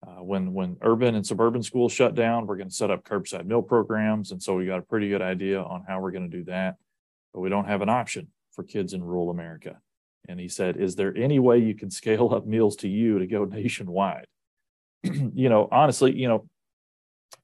Uh, 0.06 0.22
when 0.22 0.54
when 0.54 0.76
urban 0.82 1.16
and 1.16 1.26
suburban 1.26 1.64
schools 1.64 1.94
shut 1.94 2.14
down, 2.14 2.46
we're 2.46 2.58
going 2.58 2.70
to 2.70 2.76
set 2.76 2.92
up 2.92 3.04
curbside 3.04 3.46
meal 3.46 3.62
programs, 3.62 4.32
and 4.32 4.44
so 4.44 4.56
we 4.56 4.66
got 4.66 4.80
a 4.80 4.84
pretty 4.84 5.08
good 5.08 5.22
idea 5.22 5.62
on 5.62 5.84
how 5.88 6.02
we're 6.02 6.12
going 6.12 6.30
to 6.30 6.38
do 6.38 6.44
that. 6.44 6.76
But 7.34 7.40
we 7.40 7.50
don't 7.50 7.68
have 7.68 7.82
an 7.82 7.90
option 7.90 8.28
for 8.52 8.64
kids 8.64 8.94
in 8.94 9.04
rural 9.04 9.30
America. 9.30 9.80
And 10.28 10.40
he 10.40 10.50
said, 10.50 10.78
"Is 10.78 10.96
there 10.96 11.16
any 11.16 11.40
way 11.40 11.60
you 11.60 11.74
can 11.74 11.90
scale 11.90 12.34
up 12.34 12.46
Meals 12.46 12.76
to 12.78 12.90
You 12.90 13.20
to 13.20 13.28
go 13.28 13.46
nationwide?" 13.46 14.28
you 15.04 15.50
know, 15.50 15.68
honestly, 15.72 16.16
you 16.16 16.28
know, 16.28 16.50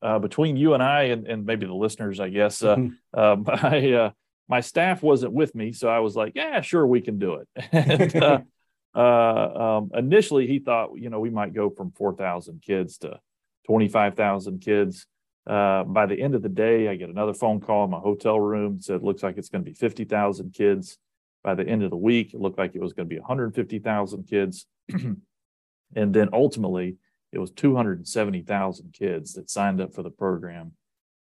uh, 0.01 0.20
between 0.20 0.58
you 0.58 0.74
and 0.74 0.84
I, 0.84 1.04
and, 1.04 1.28
and 1.28 1.46
maybe 1.46 1.66
the 1.66 1.74
listeners, 1.74 2.20
I 2.20 2.30
guess, 2.30 2.63
uh, 2.63 2.75
mm-hmm. 2.75 2.94
uh, 3.13 3.36
my 3.36 3.94
uh, 3.94 4.12
my 4.48 4.62
staff 4.62 5.04
wasn't 5.04 5.34
with 5.34 5.54
me, 5.56 5.72
so 5.72 5.88
I 5.88 6.00
was 6.00 6.16
like, 6.16 6.34
"Yeah, 6.36 6.62
sure, 6.62 6.86
we 6.86 7.01
can 7.01 7.20
do 7.20 7.36
it." 7.36 7.48
and, 7.72 8.16
uh, 8.16 8.39
um, 8.96 9.91
initially 9.93 10.48
he 10.48 10.60
thought, 10.60 10.91
you 10.96 11.10
know, 11.10 11.19
we 11.19 11.29
might 11.29 11.53
go 11.53 11.69
from 11.69 11.91
4,000 11.91 12.62
kids 12.62 12.98
to 13.00 13.19
25,000 13.67 14.60
kids. 14.60 15.05
Uh, 15.48 15.84
by 15.84 16.05
the 16.05 16.19
end 16.19 16.36
of 16.36 16.41
the 16.41 16.50
day, 16.50 16.88
I 16.88 16.96
get 16.96 17.10
another 17.10 17.34
phone 17.34 17.60
call 17.60 17.86
in 17.86 17.91
my 17.91 18.00
hotel 18.00 18.39
room. 18.39 18.81
Said, 18.81 19.03
looks 19.03 19.24
like 19.24 19.38
it's 19.38 19.50
going 19.50 19.63
to 19.63 19.69
be 19.69 19.75
50,000 19.75 20.53
kids. 20.53 20.98
By 21.43 21.55
the 21.55 21.67
end 21.67 21.84
of 21.84 21.89
the 21.89 21.98
week, 21.98 22.34
it 22.34 22.41
looked 22.41 22.58
like 22.58 22.75
it 22.75 22.81
was 22.81 22.93
going 22.93 23.08
to 23.08 23.13
be 23.13 23.19
150,000 23.19 24.24
kids. 24.24 24.65
and 25.96 26.13
then 26.13 26.29
ultimately, 26.34 26.98
it 27.31 27.39
was 27.39 27.51
270,000 27.51 28.93
kids 28.93 29.34
that 29.34 29.50
signed 29.50 29.79
up 29.81 29.93
for 29.93 30.03
the 30.03 30.10
program. 30.10 30.74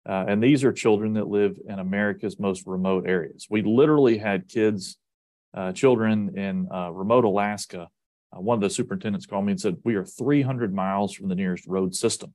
Uh, 0.09 0.25
and 0.29 0.43
these 0.43 0.65
are 0.65 0.73
children 0.73 1.15
that 1.15 1.29
live 1.29 1.59
in 1.69 1.79
America's 1.79 2.39
most 2.39 2.67
remote 2.67 3.07
areas. 3.07 3.47
We 3.51 3.63
literally 3.63 4.19
had 4.19 4.49
kids, 4.49 4.97
uh, 5.55 5.73
children 5.73 6.37
in 6.37 6.69
uh, 6.73 6.91
remote 6.91 7.25
Alaska. 7.25 7.89
Uh, 8.33 8.41
one 8.41 8.57
of 8.57 8.61
the 8.61 8.71
superintendents 8.71 9.27
called 9.27 9.45
me 9.45 9.53
and 9.53 9.61
said, 9.61 9.77
We 9.85 9.97
are 9.97 10.05
300 10.05 10.75
miles 10.75 11.13
from 11.13 11.29
the 11.29 11.35
nearest 11.35 11.67
road 11.67 11.95
system. 11.95 12.35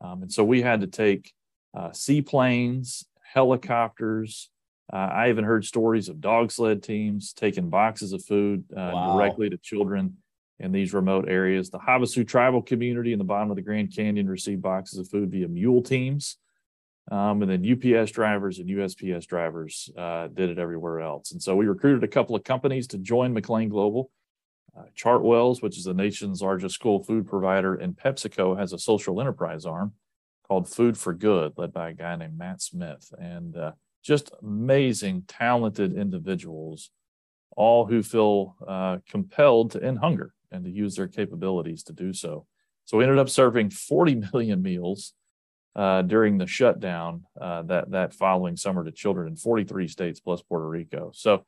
Um, 0.00 0.22
and 0.22 0.32
so 0.32 0.42
we 0.44 0.62
had 0.62 0.80
to 0.80 0.86
take 0.86 1.32
uh, 1.76 1.92
seaplanes, 1.92 3.04
helicopters. 3.22 4.50
Uh, 4.92 4.96
I 4.96 5.28
even 5.28 5.44
heard 5.44 5.64
stories 5.64 6.08
of 6.08 6.20
dog 6.20 6.50
sled 6.50 6.82
teams 6.82 7.32
taking 7.32 7.68
boxes 7.68 8.12
of 8.12 8.24
food 8.24 8.64
wow. 8.70 9.16
directly 9.16 9.50
to 9.50 9.58
children 9.58 10.16
in 10.58 10.72
these 10.72 10.92
remote 10.92 11.28
areas. 11.28 11.70
The 11.70 11.78
Havasu 11.78 12.26
tribal 12.26 12.62
community 12.62 13.12
in 13.12 13.18
the 13.18 13.24
bottom 13.24 13.50
of 13.50 13.56
the 13.56 13.62
Grand 13.62 13.94
Canyon 13.94 14.28
received 14.28 14.62
boxes 14.62 14.98
of 14.98 15.08
food 15.08 15.30
via 15.30 15.48
mule 15.48 15.82
teams. 15.82 16.36
Um, 17.10 17.42
and 17.42 17.50
then 17.50 17.96
UPS 17.98 18.12
drivers 18.12 18.58
and 18.58 18.68
USPS 18.68 19.26
drivers 19.26 19.90
uh, 19.96 20.28
did 20.28 20.50
it 20.50 20.58
everywhere 20.58 21.00
else. 21.00 21.32
And 21.32 21.42
so 21.42 21.56
we 21.56 21.66
recruited 21.66 22.04
a 22.04 22.08
couple 22.08 22.36
of 22.36 22.44
companies 22.44 22.86
to 22.88 22.98
join 22.98 23.34
McLane 23.34 23.68
Global. 23.68 24.10
Uh, 24.76 24.84
Chartwells, 24.96 25.60
which 25.62 25.76
is 25.76 25.84
the 25.84 25.94
nation's 25.94 26.40
largest 26.40 26.76
school 26.76 27.02
food 27.02 27.26
provider, 27.26 27.74
and 27.74 27.96
PepsiCo 27.96 28.56
has 28.56 28.72
a 28.72 28.78
social 28.78 29.20
enterprise 29.20 29.66
arm 29.66 29.94
called 30.46 30.68
Food 30.68 30.96
for 30.96 31.12
Good, 31.12 31.54
led 31.56 31.72
by 31.72 31.90
a 31.90 31.94
guy 31.94 32.14
named 32.14 32.38
Matt 32.38 32.62
Smith. 32.62 33.12
And 33.18 33.56
uh, 33.56 33.72
just 34.04 34.30
amazing, 34.42 35.24
talented 35.26 35.96
individuals, 35.96 36.90
all 37.56 37.86
who 37.86 38.02
feel 38.02 38.56
uh, 38.66 38.98
compelled 39.08 39.72
to 39.72 39.82
end 39.82 39.98
hunger 39.98 40.32
and 40.52 40.64
to 40.64 40.70
use 40.70 40.94
their 40.94 41.08
capabilities 41.08 41.82
to 41.84 41.92
do 41.92 42.12
so. 42.12 42.46
So 42.84 42.98
we 42.98 43.04
ended 43.04 43.18
up 43.18 43.28
serving 43.28 43.70
40 43.70 44.14
million 44.32 44.62
meals 44.62 45.14
uh, 45.76 46.02
during 46.02 46.38
the 46.38 46.46
shutdown 46.46 47.24
uh, 47.40 47.62
that 47.62 47.90
that 47.90 48.14
following 48.14 48.56
summer 48.56 48.84
to 48.84 48.90
children 48.90 49.28
in 49.28 49.36
43 49.36 49.88
states 49.88 50.20
plus 50.20 50.42
Puerto 50.42 50.68
Rico. 50.68 51.10
So 51.14 51.44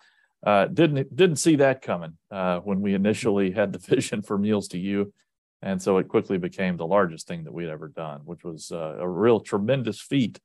uh, 0.46 0.66
didn't 0.66 1.14
didn't 1.14 1.36
see 1.36 1.56
that 1.56 1.82
coming 1.82 2.18
uh, 2.30 2.60
when 2.60 2.80
we 2.80 2.94
initially 2.94 3.50
had 3.50 3.72
the 3.72 3.78
vision 3.96 4.22
for 4.22 4.38
Meals 4.38 4.68
to 4.68 4.78
You, 4.78 5.12
and 5.60 5.80
so 5.80 5.98
it 5.98 6.08
quickly 6.08 6.38
became 6.38 6.76
the 6.76 6.86
largest 6.86 7.26
thing 7.26 7.44
that 7.44 7.52
we'd 7.52 7.68
ever 7.68 7.88
done, 7.88 8.20
which 8.24 8.44
was 8.44 8.70
uh, 8.70 8.96
a 8.98 9.08
real 9.08 9.40
tremendous 9.40 10.00
feat 10.00 10.40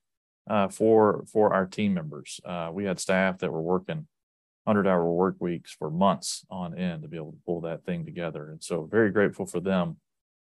uh, 0.50 0.68
for 0.68 1.26
for 1.32 1.54
our 1.54 1.66
team 1.66 1.94
members. 1.94 2.40
we 2.74 2.86
had 2.86 3.00
staff 3.00 3.40
that 3.40 3.52
were 3.52 3.62
working 3.62 4.08
100 4.68 4.86
hour 4.86 5.10
work 5.10 5.38
weeks 5.40 5.72
for 5.72 5.90
months 5.90 6.46
on 6.50 6.78
end 6.78 7.02
to 7.02 7.08
be 7.08 7.16
able 7.16 7.32
to 7.32 7.42
pull 7.46 7.62
that 7.62 7.86
thing 7.86 8.04
together. 8.04 8.50
And 8.50 8.62
so 8.62 8.84
very 8.84 9.12
grateful 9.12 9.46
for 9.46 9.62
them 9.62 9.96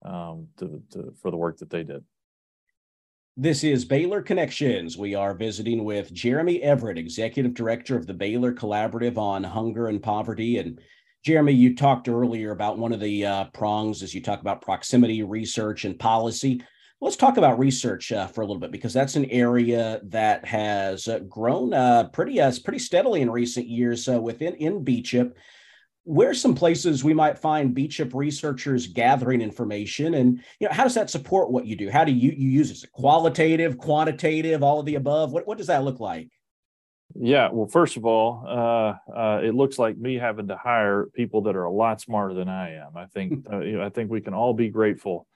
um, 0.02 0.48
to, 0.56 0.82
to, 0.92 1.14
for 1.20 1.30
the 1.30 1.37
work 1.37 1.58
that 1.58 1.68
they 1.68 1.82
did. 1.82 2.02
This 3.40 3.62
is 3.62 3.85
Baylor 3.85 4.21
Connections. 4.21 4.99
We 4.99 5.14
are 5.14 5.33
visiting 5.33 5.85
with 5.85 6.12
Jeremy 6.12 6.61
Everett, 6.61 6.99
Executive 6.99 7.54
Director 7.54 7.97
of 7.97 8.04
the 8.04 8.12
Baylor 8.12 8.52
Collaborative 8.52 9.16
on 9.16 9.45
Hunger 9.45 9.87
and 9.87 10.02
Poverty. 10.02 10.59
And 10.59 10.80
Jeremy, 11.25 11.52
you 11.52 11.76
talked 11.76 12.09
earlier 12.09 12.50
about 12.50 12.78
one 12.78 12.92
of 12.92 12.99
the 12.99 13.25
uh, 13.25 13.45
prongs 13.54 14.02
as 14.02 14.12
you 14.12 14.21
talk 14.21 14.40
about 14.40 14.61
proximity, 14.61 15.23
research, 15.23 15.85
and 15.85 15.97
policy. 15.97 16.61
Let's 17.00 17.14
talk 17.14 17.37
about 17.37 17.61
research 17.61 18.11
uh, 18.11 18.26
for 18.26 18.40
a 18.40 18.45
little 18.45 18.59
bit 18.59 18.73
because 18.73 18.92
that's 18.92 19.14
an 19.14 19.26
area 19.26 20.00
that 20.07 20.45
has 20.45 21.07
uh, 21.07 21.21
grown 21.21 21.73
uh, 21.73 22.09
pretty 22.09 22.40
uh, 22.40 22.50
pretty 22.64 22.80
steadily 22.80 23.21
in 23.21 23.30
recent 23.30 23.68
years 23.68 24.09
within 24.09 24.54
in 24.54 24.85
BCHIP. 24.85 25.30
Where 26.08 26.32
some 26.32 26.54
places 26.54 27.04
we 27.04 27.12
might 27.12 27.36
find 27.36 27.76
BCHIP 27.76 28.14
researchers 28.14 28.86
gathering 28.86 29.42
information, 29.42 30.14
and 30.14 30.40
you 30.58 30.66
know 30.66 30.72
how 30.72 30.84
does 30.84 30.94
that 30.94 31.10
support 31.10 31.50
what 31.50 31.66
you 31.66 31.76
do? 31.76 31.90
How 31.90 32.02
do 32.02 32.12
you 32.12 32.30
you 32.30 32.48
use 32.48 32.82
it? 32.82 32.90
Qualitative, 32.92 33.76
quantitative, 33.76 34.62
all 34.62 34.80
of 34.80 34.86
the 34.86 34.94
above. 34.94 35.32
What 35.32 35.46
what 35.46 35.58
does 35.58 35.66
that 35.66 35.84
look 35.84 36.00
like? 36.00 36.30
Yeah, 37.14 37.50
well, 37.52 37.66
first 37.66 37.98
of 37.98 38.06
all, 38.06 38.42
uh, 38.46 39.12
uh, 39.14 39.40
it 39.42 39.54
looks 39.54 39.78
like 39.78 39.98
me 39.98 40.14
having 40.14 40.48
to 40.48 40.56
hire 40.56 41.10
people 41.12 41.42
that 41.42 41.56
are 41.56 41.64
a 41.64 41.70
lot 41.70 42.00
smarter 42.00 42.32
than 42.32 42.48
I 42.48 42.76
am. 42.76 42.96
I 42.96 43.04
think 43.04 43.46
uh, 43.52 43.58
you 43.58 43.76
know, 43.76 43.84
I 43.84 43.90
think 43.90 44.10
we 44.10 44.22
can 44.22 44.32
all 44.32 44.54
be 44.54 44.70
grateful 44.70 45.26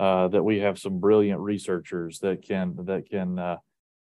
uh, 0.00 0.28
that 0.28 0.42
we 0.42 0.60
have 0.60 0.78
some 0.78 0.98
brilliant 0.98 1.40
researchers 1.40 2.20
that 2.20 2.40
can 2.40 2.74
that 2.86 3.10
can 3.10 3.38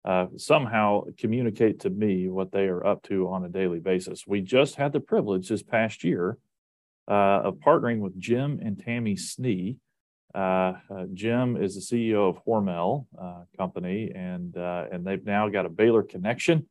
uh, 0.10 0.12
uh, 0.12 0.28
somehow 0.38 1.04
communicate 1.18 1.80
to 1.82 1.90
me 1.90 2.30
what 2.30 2.52
they 2.52 2.66
are 2.66 2.86
up 2.86 3.04
to 3.04 3.30
on 3.30 3.46
a 3.46 3.50
daily 3.50 3.80
basis. 3.80 4.26
We 4.28 4.42
just 4.42 4.76
had 4.76 4.92
the 4.92 5.00
privilege 5.00 5.50
this 5.50 5.64
past 5.64 6.04
year 6.04 6.38
uh, 7.08 7.42
of 7.44 7.56
partnering 7.56 8.00
with 8.00 8.20
Jim 8.20 8.60
and 8.64 8.84
Tammy 8.84 9.16
Snee. 9.16 9.78
Uh, 10.34 10.74
uh, 10.94 11.06
Jim 11.14 11.58
is 11.58 11.76
the 11.76 11.82
CEO 11.82 12.30
of 12.30 12.44
Hormel 12.46 13.06
Company, 13.58 14.12
and 14.16 14.56
and 14.56 15.06
they've 15.06 15.26
now 15.26 15.50
got 15.50 15.66
a 15.66 15.70
Baylor 15.70 16.04
connection, 16.04 16.68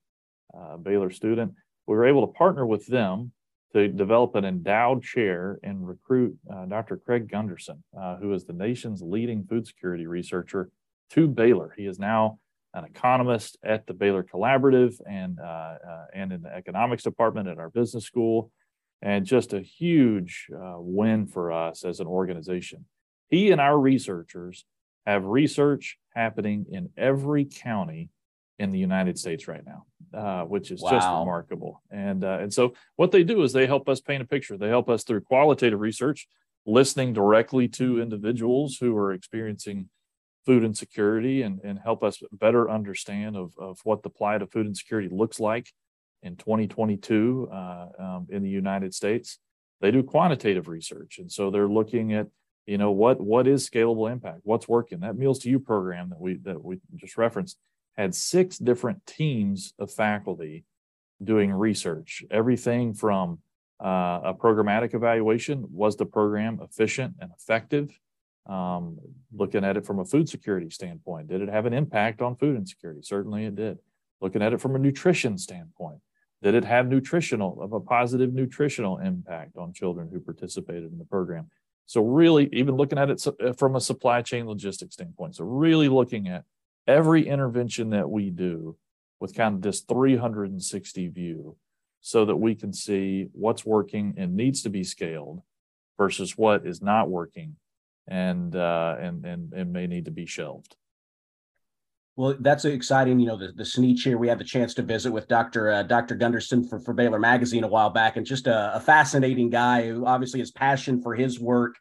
Baylor 0.82 1.10
student. 1.10 1.54
We 1.86 1.96
were 1.96 2.06
able 2.06 2.26
to 2.26 2.32
partner 2.32 2.66
with 2.66 2.86
them 2.86 3.32
to 3.72 3.88
develop 3.88 4.34
an 4.34 4.44
endowed 4.44 5.02
chair 5.02 5.58
and 5.62 5.86
recruit 5.86 6.36
uh, 6.50 6.64
Dr. 6.66 6.96
Craig 6.96 7.30
Gundersen, 7.30 7.82
uh, 7.98 8.16
who 8.16 8.32
is 8.32 8.44
the 8.44 8.52
nation's 8.52 9.02
leading 9.02 9.44
food 9.44 9.66
security 9.66 10.06
researcher, 10.06 10.70
to 11.10 11.28
Baylor. 11.28 11.74
He 11.76 11.86
is 11.86 11.98
now 11.98 12.38
an 12.78 12.84
economist 12.84 13.58
at 13.62 13.86
the 13.86 13.94
Baylor 13.94 14.22
Collaborative 14.22 14.94
and 15.08 15.38
uh, 15.40 15.44
uh 15.44 16.06
and 16.14 16.32
in 16.32 16.42
the 16.42 16.54
economics 16.54 17.02
department 17.02 17.48
at 17.48 17.58
our 17.58 17.70
business 17.70 18.04
school, 18.04 18.50
and 19.02 19.26
just 19.26 19.52
a 19.52 19.60
huge 19.60 20.48
uh, 20.54 20.76
win 20.78 21.26
for 21.26 21.52
us 21.52 21.84
as 21.84 22.00
an 22.00 22.06
organization. 22.06 22.86
He 23.28 23.50
and 23.50 23.60
our 23.60 23.78
researchers 23.78 24.64
have 25.06 25.24
research 25.24 25.98
happening 26.14 26.66
in 26.70 26.90
every 26.96 27.44
county 27.44 28.10
in 28.58 28.72
the 28.72 28.78
United 28.78 29.18
States 29.18 29.46
right 29.46 29.62
now, 29.64 29.84
uh, 30.18 30.44
which 30.44 30.70
is 30.70 30.82
wow. 30.82 30.90
just 30.90 31.06
remarkable. 31.06 31.82
And 31.90 32.24
uh, 32.24 32.38
and 32.40 32.52
so 32.52 32.74
what 32.96 33.12
they 33.12 33.22
do 33.22 33.42
is 33.42 33.52
they 33.52 33.66
help 33.66 33.88
us 33.88 34.00
paint 34.00 34.22
a 34.22 34.26
picture. 34.26 34.56
They 34.56 34.68
help 34.68 34.88
us 34.88 35.04
through 35.04 35.22
qualitative 35.22 35.80
research, 35.80 36.26
listening 36.66 37.12
directly 37.12 37.68
to 37.68 38.02
individuals 38.02 38.78
who 38.80 38.96
are 38.96 39.12
experiencing 39.12 39.88
food 40.48 40.64
insecurity 40.64 41.42
and, 41.42 41.60
and 41.62 41.78
help 41.78 42.02
us 42.02 42.22
better 42.32 42.70
understand 42.70 43.36
of, 43.36 43.52
of 43.58 43.78
what 43.84 44.02
the 44.02 44.08
plight 44.08 44.40
of 44.40 44.50
food 44.50 44.66
insecurity 44.66 45.10
looks 45.12 45.38
like 45.38 45.70
in 46.22 46.36
2022 46.36 47.50
uh, 47.52 47.86
um, 47.98 48.26
in 48.30 48.42
the 48.42 48.48
United 48.48 48.94
States. 48.94 49.38
They 49.82 49.90
do 49.90 50.02
quantitative 50.02 50.66
research. 50.66 51.18
And 51.18 51.30
so 51.30 51.50
they're 51.50 51.68
looking 51.68 52.14
at 52.14 52.28
you 52.66 52.78
know 52.78 52.90
what 52.90 53.20
what 53.20 53.46
is 53.46 53.68
scalable 53.68 54.10
impact 54.12 54.40
what's 54.44 54.68
working 54.68 55.00
that 55.00 55.16
meals 55.16 55.38
to 55.40 55.48
you 55.48 55.58
program 55.58 56.10
that 56.10 56.20
we 56.20 56.34
that 56.42 56.62
we 56.62 56.78
just 56.96 57.16
referenced 57.16 57.56
had 57.96 58.14
six 58.14 58.58
different 58.58 59.04
teams 59.06 59.74
of 59.78 59.90
faculty 59.92 60.64
doing 61.22 61.50
research. 61.52 62.22
Everything 62.30 62.94
from 62.94 63.40
uh, 63.82 64.20
a 64.24 64.34
programmatic 64.34 64.94
evaluation 64.94 65.66
was 65.70 65.96
the 65.96 66.06
program 66.06 66.60
efficient 66.62 67.14
and 67.20 67.30
effective? 67.36 67.98
Um, 68.48 68.98
looking 69.32 69.62
at 69.62 69.76
it 69.76 69.84
from 69.84 69.98
a 69.98 70.04
food 70.04 70.28
security 70.28 70.70
standpoint, 70.70 71.28
did 71.28 71.42
it 71.42 71.50
have 71.50 71.66
an 71.66 71.74
impact 71.74 72.22
on 72.22 72.36
food 72.36 72.56
insecurity? 72.56 73.02
Certainly 73.02 73.44
it 73.44 73.56
did. 73.56 73.78
Looking 74.20 74.42
at 74.42 74.52
it 74.52 74.60
from 74.60 74.74
a 74.74 74.78
nutrition 74.78 75.36
standpoint, 75.36 75.98
did 76.42 76.54
it 76.54 76.64
have 76.64 76.88
nutritional 76.88 77.60
of 77.60 77.72
a 77.72 77.80
positive 77.80 78.32
nutritional 78.32 78.98
impact 78.98 79.56
on 79.56 79.72
children 79.72 80.08
who 80.10 80.20
participated 80.20 80.90
in 80.90 80.98
the 80.98 81.04
program? 81.04 81.50
So 81.86 82.02
really, 82.02 82.48
even 82.52 82.76
looking 82.76 82.98
at 82.98 83.10
it 83.10 83.58
from 83.58 83.76
a 83.76 83.80
supply 83.80 84.22
chain 84.22 84.46
logistics 84.46 84.94
standpoint, 84.94 85.36
so 85.36 85.44
really 85.44 85.88
looking 85.88 86.28
at 86.28 86.44
every 86.86 87.26
intervention 87.26 87.90
that 87.90 88.08
we 88.08 88.30
do 88.30 88.76
with 89.20 89.34
kind 89.34 89.56
of 89.56 89.62
this 89.62 89.80
360 89.80 91.08
view 91.08 91.56
so 92.00 92.24
that 92.24 92.36
we 92.36 92.54
can 92.54 92.72
see 92.72 93.28
what's 93.32 93.64
working 93.64 94.14
and 94.16 94.36
needs 94.36 94.62
to 94.62 94.70
be 94.70 94.84
scaled 94.84 95.42
versus 95.98 96.38
what 96.38 96.66
is 96.66 96.80
not 96.80 97.10
working 97.10 97.56
and 98.08 98.56
uh, 98.56 98.96
and 99.00 99.24
and 99.24 99.52
and 99.52 99.72
may 99.72 99.86
need 99.86 100.06
to 100.06 100.10
be 100.10 100.26
shelved. 100.26 100.76
Well, 102.16 102.36
that's 102.40 102.64
exciting. 102.64 103.20
You 103.20 103.28
know, 103.28 103.36
the, 103.36 103.52
the 103.52 103.62
Snee 103.62 103.96
chair, 103.96 104.18
we 104.18 104.26
had 104.26 104.40
the 104.40 104.44
chance 104.44 104.74
to 104.74 104.82
visit 104.82 105.12
with 105.12 105.28
Dr. 105.28 105.70
Uh, 105.70 105.82
Dr. 105.84 106.16
Gundersen 106.16 106.68
for, 106.68 106.80
for 106.80 106.92
Baylor 106.92 107.20
Magazine 107.20 107.62
a 107.62 107.68
while 107.68 107.90
back, 107.90 108.16
and 108.16 108.26
just 108.26 108.48
a, 108.48 108.74
a 108.74 108.80
fascinating 108.80 109.50
guy 109.50 109.86
who 109.86 110.04
obviously 110.04 110.40
his 110.40 110.50
passion 110.50 111.00
for 111.00 111.14
his 111.14 111.38
work 111.38 111.76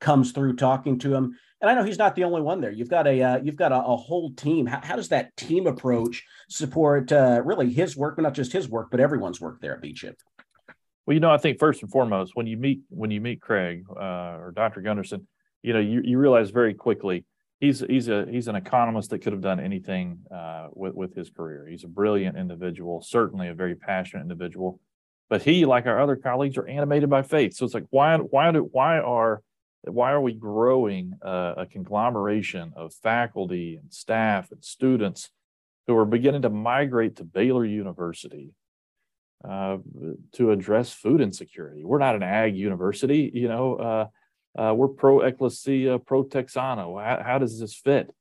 comes 0.00 0.32
through 0.32 0.56
talking 0.56 0.98
to 0.98 1.14
him 1.14 1.36
and 1.62 1.70
I 1.70 1.74
know 1.74 1.84
he's 1.84 1.98
not 1.98 2.16
the 2.16 2.24
only 2.24 2.42
one 2.42 2.60
there. 2.60 2.72
You've 2.72 2.90
got 2.90 3.06
a 3.06 3.22
uh, 3.22 3.38
you've 3.40 3.56
got 3.56 3.70
a, 3.70 3.76
a 3.76 3.96
whole 3.96 4.34
team. 4.34 4.66
How, 4.66 4.80
how, 4.82 4.96
does 4.96 5.08
that 5.10 5.34
team 5.36 5.68
approach 5.68 6.24
support 6.50 7.12
uh, 7.12 7.40
really 7.44 7.72
his 7.72 7.96
work, 7.96 8.16
but 8.16 8.22
not 8.22 8.34
just 8.34 8.52
his 8.52 8.68
work, 8.68 8.88
but 8.90 8.98
everyone's 8.98 9.40
work 9.40 9.60
there 9.60 9.76
at 9.76 9.80
BCHIP? 9.80 10.14
Well, 11.06 11.14
you 11.14 11.20
know, 11.20 11.30
I 11.30 11.38
think 11.38 11.60
first 11.60 11.82
and 11.82 11.90
foremost, 11.90 12.32
when 12.34 12.48
you 12.48 12.56
meet 12.56 12.80
when 12.88 13.12
you 13.12 13.20
meet 13.20 13.40
Craig 13.40 13.84
uh, 13.88 14.38
or 14.40 14.52
Dr. 14.54 14.82
Gundersen, 14.82 15.24
you 15.62 15.72
know, 15.72 15.80
you, 15.80 16.02
you 16.04 16.18
realize 16.18 16.50
very 16.50 16.74
quickly 16.74 17.24
he's 17.60 17.80
he's 17.80 18.08
a 18.08 18.26
he's 18.30 18.48
an 18.48 18.56
economist 18.56 19.10
that 19.10 19.20
could 19.20 19.32
have 19.32 19.42
done 19.42 19.60
anything 19.60 20.18
uh, 20.30 20.68
with 20.72 20.94
with 20.94 21.14
his 21.14 21.30
career. 21.30 21.66
He's 21.66 21.84
a 21.84 21.88
brilliant 21.88 22.36
individual, 22.36 23.02
certainly 23.02 23.48
a 23.48 23.54
very 23.54 23.74
passionate 23.74 24.22
individual, 24.22 24.80
but 25.32 25.40
he, 25.40 25.64
like 25.64 25.86
our 25.86 25.98
other 25.98 26.16
colleagues, 26.16 26.58
are 26.58 26.66
animated 26.66 27.08
by 27.08 27.22
faith. 27.22 27.54
So 27.54 27.64
it's 27.64 27.72
like, 27.72 27.86
why, 27.88 28.18
why 28.18 28.52
do, 28.52 28.68
why 28.70 28.98
are, 28.98 29.40
why 29.80 30.12
are 30.12 30.20
we 30.20 30.34
growing 30.34 31.14
a, 31.22 31.66
conglomeration 31.70 32.74
of 32.76 32.92
faculty 32.92 33.78
and 33.80 33.90
staff 33.90 34.50
and 34.50 34.62
students 34.62 35.30
who 35.86 35.96
are 35.96 36.04
beginning 36.04 36.42
to 36.42 36.50
migrate 36.50 37.16
to 37.16 37.24
Baylor 37.24 37.64
University 37.64 38.52
uh, 39.42 39.78
to 40.32 40.50
address 40.50 40.92
food 40.92 41.22
insecurity. 41.22 41.82
We're 41.82 41.98
not 41.98 42.14
an 42.14 42.22
ag 42.22 42.54
university, 42.54 43.30
you 43.32 43.48
know. 43.48 44.10
Uh, 44.56 44.74
we're 44.76 44.88
pro 44.88 45.20
ecclesia, 45.20 45.98
pro 45.98 46.24
texana. 46.24 46.82
How, 46.82 47.22
how, 47.24 47.38
does 47.38 47.58
this 47.58 47.74
fit? 47.74 48.14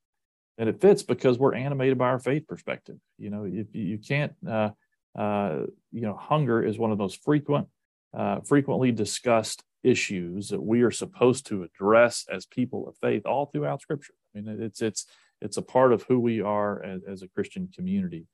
And 0.58 0.70
it 0.70 0.80
fits 0.80 1.04
because 1.04 1.38
we're 1.38 1.56
animated 1.56 1.98
by 1.98 2.08
our 2.08 2.20
faith 2.20 2.48
perspective. 2.48 2.98
You 3.18 3.30
know, 3.30 3.44
you, 3.44 3.68
you 3.74 3.98
can't. 3.98 4.34
Uh, 4.48 4.70
uh, 5.18 5.64
you 5.92 6.02
know, 6.02 6.16
hunger 6.16 6.64
is 6.64 6.80
one 6.80 6.92
of 6.92 6.98
those 6.98 7.16
frequent, 7.16 7.68
uh, 8.14 8.40
frequently 8.42 8.94
discussed 8.94 9.62
issues 9.84 10.50
that 10.50 10.62
we 10.62 10.84
are 10.84 10.92
supposed 10.92 11.48
to 11.48 11.64
address 11.64 12.26
as 12.32 12.46
people 12.46 12.88
of 12.88 12.96
faith 12.98 13.26
all 13.26 13.48
throughout 13.48 13.82
Scripture. 13.82 14.14
I 14.36 14.40
mean, 14.40 14.62
it's 14.62 14.82
it's 14.82 15.06
it's 15.42 15.58
a 15.58 15.62
part 15.62 15.92
of 15.92 16.04
who 16.04 16.20
we 16.20 16.42
are 16.42 16.82
as, 16.84 17.02
as 17.08 17.22
a 17.24 17.28
Christian 17.28 17.70
community. 17.76 18.26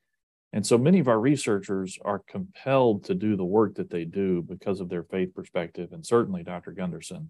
And 0.54 0.66
so 0.66 0.77
many 0.77 1.00
of 1.00 1.08
our 1.08 1.20
researchers 1.20 1.98
are 2.04 2.24
compelled 2.27 3.06
to 3.06 3.16
do 3.16 3.36
the 3.36 3.46
work 3.46 3.75
that 3.75 3.89
they 3.89 4.06
do 4.06 4.42
because 4.42 4.80
of 4.80 4.89
their 4.89 5.04
faith 5.04 5.34
perspective. 5.34 5.92
And 5.92 6.06
certainly 6.06 6.44
Dr. 6.44 6.74
Gundersen 6.74 7.27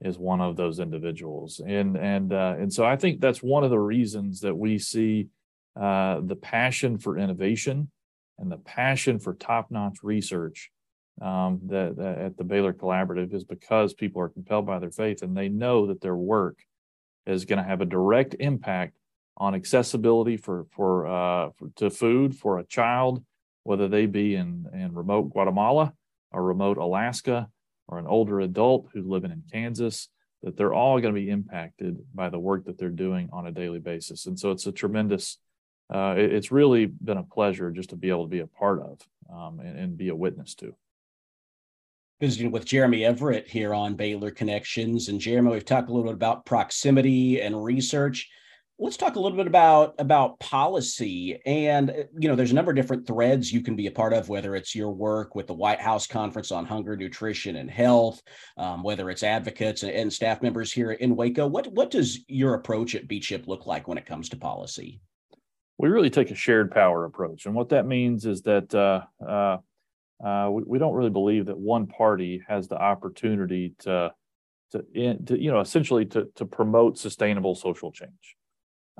is 0.00 0.18
one 0.18 0.40
of 0.40 0.56
those 0.56 0.80
individuals. 0.80 1.60
And, 1.64 1.96
and, 1.96 2.32
uh, 2.32 2.54
and 2.58 2.72
so 2.72 2.84
I 2.84 2.96
think 2.96 3.20
that's 3.20 3.42
one 3.42 3.64
of 3.64 3.70
the 3.70 3.78
reasons 3.78 4.40
that 4.40 4.56
we 4.56 4.78
see 4.78 5.28
uh, 5.78 6.20
the 6.22 6.36
passion 6.36 6.98
for 6.98 7.18
innovation 7.18 7.90
and 8.38 8.50
the 8.50 8.56
passion 8.56 9.18
for 9.18 9.34
top 9.34 9.70
notch 9.70 9.98
research 10.02 10.70
um, 11.20 11.60
that, 11.66 11.96
that 11.96 12.18
at 12.18 12.36
the 12.36 12.44
Baylor 12.44 12.72
Collaborative 12.72 13.34
is 13.34 13.44
because 13.44 13.92
people 13.92 14.22
are 14.22 14.30
compelled 14.30 14.66
by 14.66 14.78
their 14.78 14.90
faith 14.90 15.22
and 15.22 15.36
they 15.36 15.48
know 15.48 15.86
that 15.86 16.00
their 16.00 16.16
work 16.16 16.58
is 17.26 17.44
going 17.44 17.58
to 17.58 17.68
have 17.68 17.82
a 17.82 17.86
direct 17.86 18.34
impact 18.40 18.96
on 19.36 19.54
accessibility 19.54 20.36
for 20.36 20.66
for, 20.70 21.06
uh, 21.06 21.50
for 21.56 21.70
to 21.76 21.90
food 21.90 22.34
for 22.34 22.58
a 22.58 22.64
child, 22.64 23.22
whether 23.64 23.88
they 23.88 24.06
be 24.06 24.34
in 24.34 24.66
in 24.74 24.94
remote 24.94 25.30
Guatemala 25.30 25.92
or 26.32 26.42
remote 26.42 26.78
Alaska 26.78 27.48
or 27.90 27.98
an 27.98 28.06
older 28.06 28.40
adult 28.40 28.88
who's 28.92 29.06
living 29.06 29.30
in 29.30 29.42
Kansas, 29.52 30.08
that 30.42 30.56
they're 30.56 30.72
all 30.72 31.00
going 31.00 31.14
to 31.14 31.20
be 31.20 31.28
impacted 31.28 31.98
by 32.14 32.30
the 32.30 32.38
work 32.38 32.64
that 32.64 32.78
they're 32.78 32.88
doing 32.88 33.28
on 33.32 33.46
a 33.46 33.52
daily 33.52 33.80
basis. 33.80 34.26
And 34.26 34.38
so 34.38 34.50
it's 34.52 34.66
a 34.66 34.72
tremendous. 34.72 35.38
Uh, 35.92 36.14
it, 36.16 36.32
it's 36.32 36.52
really 36.52 36.86
been 36.86 37.18
a 37.18 37.22
pleasure 37.22 37.70
just 37.70 37.90
to 37.90 37.96
be 37.96 38.08
able 38.08 38.24
to 38.24 38.30
be 38.30 38.40
a 38.40 38.46
part 38.46 38.80
of 38.80 39.00
um, 39.30 39.60
and, 39.60 39.78
and 39.78 39.98
be 39.98 40.08
a 40.08 40.16
witness 40.16 40.54
to 40.54 40.74
visiting 42.20 42.50
with 42.50 42.66
Jeremy 42.66 43.04
Everett 43.04 43.48
here 43.48 43.72
on 43.72 43.94
Baylor 43.94 44.30
Connections. 44.30 45.08
And 45.08 45.18
Jeremy, 45.18 45.52
we've 45.52 45.64
talked 45.64 45.88
a 45.88 45.92
little 45.92 46.04
bit 46.04 46.14
about 46.14 46.44
proximity 46.44 47.40
and 47.40 47.64
research 47.64 48.28
let's 48.80 48.96
talk 48.96 49.16
a 49.16 49.20
little 49.20 49.36
bit 49.36 49.46
about 49.46 49.94
about 49.98 50.40
policy 50.40 51.38
and 51.44 52.06
you 52.18 52.28
know 52.28 52.34
there's 52.34 52.50
a 52.50 52.54
number 52.54 52.70
of 52.70 52.76
different 52.76 53.06
threads 53.06 53.52
you 53.52 53.60
can 53.60 53.76
be 53.76 53.86
a 53.86 53.90
part 53.90 54.14
of 54.14 54.30
whether 54.30 54.56
it's 54.56 54.74
your 54.74 54.90
work 54.90 55.34
with 55.34 55.46
the 55.46 55.54
white 55.54 55.80
house 55.80 56.06
conference 56.06 56.50
on 56.50 56.64
hunger 56.64 56.96
nutrition 56.96 57.56
and 57.56 57.70
health 57.70 58.22
um, 58.56 58.82
whether 58.82 59.10
it's 59.10 59.22
advocates 59.22 59.82
and, 59.82 60.10
staff 60.10 60.42
members 60.42 60.72
here 60.72 60.92
in 60.92 61.14
waco. 61.14 61.46
What 61.46 61.68
what 61.72 61.90
does 61.90 62.24
your 62.26 62.54
approach 62.54 62.94
at 62.94 63.06
bchip 63.06 63.46
look 63.46 63.66
like 63.66 63.86
when 63.86 63.98
it 63.98 64.06
comes 64.06 64.28
to 64.30 64.36
policy? 64.36 65.00
We 65.78 65.88
really 65.88 66.10
take 66.10 66.30
a 66.30 66.34
shared 66.34 66.70
power 66.70 67.04
approach 67.04 67.46
and 67.46 67.54
what 67.54 67.68
that 67.68 67.86
means 67.86 68.24
is 68.24 68.42
that 68.42 68.74
uh, 68.74 69.02
uh, 69.24 69.58
uh, 70.24 70.50
we, 70.50 70.62
we, 70.66 70.78
don't 70.78 70.94
really 70.94 71.10
believe 71.10 71.46
that 71.46 71.56
one 71.56 71.86
party 71.86 72.42
has 72.48 72.66
the 72.66 72.76
opportunity 72.76 73.74
to 73.80 74.12
to, 74.72 74.82
to 75.24 75.40
you 75.40 75.52
know 75.52 75.60
essentially 75.60 76.06
to, 76.06 76.28
to 76.34 76.44
promote 76.44 76.98
sustainable 76.98 77.54
social 77.54 77.92
change 77.92 78.36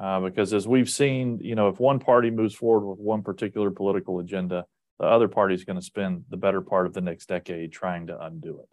uh, 0.00 0.20
because 0.20 0.54
as 0.54 0.66
we've 0.66 0.88
seen, 0.88 1.38
you 1.42 1.54
know, 1.54 1.68
if 1.68 1.78
one 1.78 1.98
party 1.98 2.30
moves 2.30 2.54
forward 2.54 2.88
with 2.88 2.98
one 2.98 3.22
particular 3.22 3.70
political 3.70 4.18
agenda, 4.18 4.64
the 4.98 5.06
other 5.06 5.28
party 5.28 5.54
is 5.54 5.64
going 5.64 5.78
to 5.78 5.84
spend 5.84 6.24
the 6.30 6.36
better 6.36 6.60
part 6.60 6.86
of 6.86 6.94
the 6.94 7.00
next 7.00 7.26
decade 7.26 7.72
trying 7.72 8.06
to 8.06 8.18
undo 8.22 8.60
it. 8.60 8.68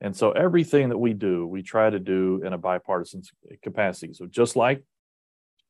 And 0.00 0.16
so 0.16 0.32
everything 0.32 0.88
that 0.88 0.98
we 0.98 1.14
do, 1.14 1.46
we 1.46 1.62
try 1.62 1.90
to 1.90 1.98
do 1.98 2.42
in 2.44 2.52
a 2.52 2.58
bipartisan 2.58 3.22
capacity. 3.62 4.12
So 4.12 4.26
just 4.26 4.56
like 4.56 4.82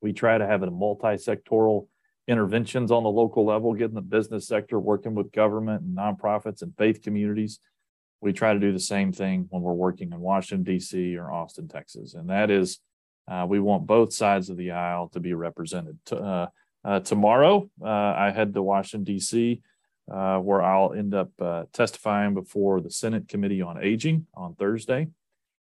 we 0.00 0.12
try 0.12 0.36
to 0.36 0.46
have 0.46 0.62
a 0.62 0.70
multi-sectoral 0.70 1.86
interventions 2.28 2.90
on 2.90 3.02
the 3.02 3.10
local 3.10 3.44
level, 3.44 3.74
getting 3.74 3.94
the 3.94 4.00
business 4.00 4.46
sector 4.46 4.78
working 4.78 5.14
with 5.14 5.32
government 5.32 5.82
and 5.82 5.96
nonprofits 5.96 6.62
and 6.62 6.76
faith 6.76 7.02
communities. 7.02 7.58
We 8.20 8.32
try 8.32 8.52
to 8.52 8.60
do 8.60 8.72
the 8.72 8.80
same 8.80 9.12
thing 9.12 9.46
when 9.50 9.62
we're 9.62 9.72
working 9.72 10.12
in 10.12 10.20
Washington, 10.20 10.64
D.C. 10.64 11.16
or 11.16 11.32
Austin, 11.32 11.68
Texas. 11.68 12.14
And 12.14 12.30
that 12.30 12.50
is 12.50 12.78
uh, 13.28 13.46
we 13.48 13.60
want 13.60 13.86
both 13.86 14.12
sides 14.12 14.50
of 14.50 14.56
the 14.56 14.72
aisle 14.72 15.08
to 15.10 15.20
be 15.20 15.34
represented. 15.34 15.98
Uh, 16.10 16.46
uh, 16.84 17.00
tomorrow, 17.00 17.70
uh, 17.82 17.86
I 17.88 18.32
head 18.34 18.54
to 18.54 18.62
Washington, 18.62 19.04
D.C., 19.04 19.62
uh, 20.12 20.38
where 20.38 20.62
I'll 20.62 20.92
end 20.92 21.14
up 21.14 21.30
uh, 21.40 21.64
testifying 21.72 22.34
before 22.34 22.80
the 22.80 22.90
Senate 22.90 23.28
Committee 23.28 23.62
on 23.62 23.82
Aging 23.82 24.26
on 24.34 24.54
Thursday. 24.54 25.08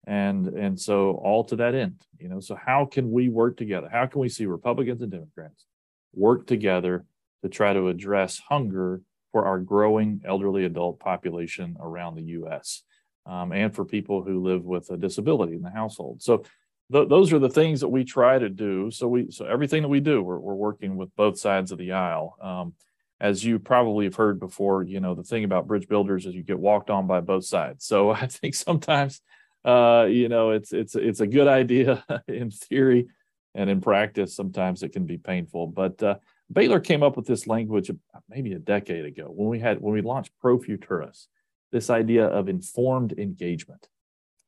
And, 0.07 0.47
and 0.47 0.81
so, 0.81 1.13
all 1.23 1.45
to 1.45 1.57
that 1.57 1.75
end, 1.75 2.01
you 2.19 2.29
know, 2.29 2.41
so 2.41 2.55
how 2.55 2.87
can 2.87 3.11
we 3.11 3.29
work 3.29 3.57
together? 3.57 3.89
How 3.91 4.07
can 4.07 4.21
we 4.21 4.29
see 4.29 4.47
Republicans 4.47 5.03
and 5.03 5.11
Democrats 5.11 5.67
work 6.15 6.47
together 6.47 7.05
to 7.43 7.49
try 7.49 7.73
to 7.73 7.89
address 7.89 8.41
hunger 8.49 9.03
for 9.33 9.45
our 9.45 9.59
growing 9.59 10.23
elderly 10.25 10.65
adult 10.65 11.01
population 11.01 11.77
around 11.81 12.15
the 12.15 12.23
U.S. 12.23 12.83
Um, 13.27 13.53
and 13.53 13.75
for 13.75 13.85
people 13.85 14.23
who 14.23 14.43
live 14.43 14.65
with 14.65 14.91
a 14.91 14.97
disability 14.97 15.55
in 15.55 15.63
the 15.63 15.71
household? 15.71 16.23
So, 16.23 16.45
th- 16.93 17.09
those 17.09 17.33
are 17.33 17.39
the 17.39 17.49
things 17.49 17.81
that 17.81 17.89
we 17.89 18.05
try 18.05 18.39
to 18.39 18.49
do. 18.49 18.91
So 18.91 19.09
we 19.09 19.31
so 19.31 19.45
everything 19.47 19.83
that 19.83 19.89
we 19.89 20.01
do, 20.01 20.23
we're, 20.23 20.39
we're 20.39 20.55
working 20.55 20.97
with 20.97 21.15
both 21.17 21.39
sides 21.39 21.73
of 21.73 21.79
the 21.79 21.93
aisle. 21.93 22.37
Um, 22.41 22.75
as 23.21 23.45
you 23.45 23.59
probably 23.59 24.07
have 24.07 24.15
heard 24.15 24.41
before, 24.41 24.83
you 24.83 25.01
know 25.01 25.15
the 25.15 25.23
thing 25.23 25.45
about 25.45 25.67
bridge 25.67 25.89
builders 25.89 26.27
is 26.27 26.35
you 26.35 26.43
get 26.43 26.59
walked 26.59 26.91
on 26.91 27.07
by 27.07 27.21
both 27.21 27.45
sides. 27.45 27.85
So 27.85 28.11
I 28.23 28.27
think 28.27 28.55
sometimes, 28.55 29.21
uh, 29.65 30.07
you 30.09 30.29
know, 30.29 30.51
it's 30.51 30.73
it's 30.73 30.95
it's 30.95 31.21
a 31.21 31.27
good 31.27 31.49
idea 31.49 32.05
in 32.29 32.51
theory, 32.51 33.09
and 33.55 33.69
in 33.69 33.81
practice, 33.81 34.35
sometimes 34.35 34.83
it 34.83 34.93
can 34.93 35.07
be 35.07 35.19
painful. 35.19 35.67
But 35.67 36.03
uh, 36.03 36.17
Baylor 36.51 36.81
came 36.81 37.03
up 37.03 37.17
with 37.17 37.27
this 37.27 37.47
language 37.47 37.91
maybe 38.29 38.55
a 38.55 38.59
decade 38.59 39.05
ago 39.05 39.27
when 39.29 39.49
we 39.49 39.61
had 39.61 39.81
when 39.81 39.93
we 39.93 40.01
launched 40.01 40.33
Pro 40.41 40.59
Futuris, 40.59 41.27
this 41.73 41.91
idea 41.91 42.27
of 42.27 42.49
informed 42.49 43.13
engagement. 43.19 43.90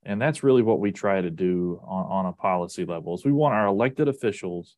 And 0.04 0.20
that's 0.20 0.42
really 0.42 0.62
what 0.62 0.80
we 0.80 0.90
try 0.90 1.20
to 1.20 1.30
do 1.30 1.80
on, 1.84 2.04
on 2.06 2.26
a 2.26 2.32
policy 2.32 2.84
level 2.84 3.14
is 3.14 3.24
we 3.24 3.32
want 3.32 3.54
our 3.54 3.66
elected 3.66 4.08
officials 4.08 4.76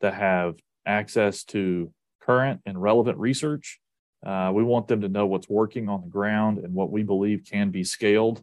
to 0.00 0.10
have 0.10 0.56
access 0.86 1.44
to 1.44 1.92
current 2.20 2.60
and 2.66 2.80
relevant 2.80 3.18
research. 3.18 3.80
Uh, 4.24 4.50
we 4.54 4.62
want 4.62 4.88
them 4.88 5.00
to 5.00 5.08
know 5.08 5.26
what's 5.26 5.48
working 5.48 5.88
on 5.88 6.02
the 6.02 6.08
ground 6.08 6.58
and 6.58 6.74
what 6.74 6.90
we 6.90 7.02
believe 7.02 7.44
can 7.48 7.70
be 7.70 7.84
scaled 7.84 8.42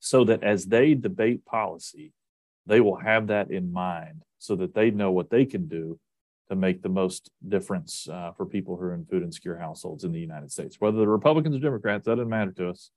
so 0.00 0.24
that 0.24 0.42
as 0.42 0.66
they 0.66 0.94
debate 0.94 1.44
policy, 1.44 2.12
they 2.66 2.80
will 2.80 2.96
have 2.96 3.26
that 3.26 3.50
in 3.50 3.72
mind 3.72 4.22
so 4.38 4.56
that 4.56 4.74
they 4.74 4.90
know 4.90 5.10
what 5.10 5.30
they 5.30 5.44
can 5.44 5.66
do 5.66 5.98
to 6.48 6.56
make 6.56 6.82
the 6.82 6.88
most 6.88 7.30
difference 7.46 8.06
uh, 8.08 8.30
for 8.36 8.44
people 8.44 8.76
who 8.76 8.84
are 8.84 8.94
in 8.94 9.04
food 9.06 9.22
insecure 9.22 9.56
households 9.56 10.04
in 10.04 10.12
the 10.12 10.20
United 10.20 10.52
States. 10.52 10.76
Whether 10.78 10.98
the 10.98 11.08
Republicans 11.08 11.56
or 11.56 11.60
Democrats, 11.60 12.04
that 12.04 12.16
doesn't 12.16 12.28
matter 12.28 12.52
to 12.52 12.68
us. 12.70 12.90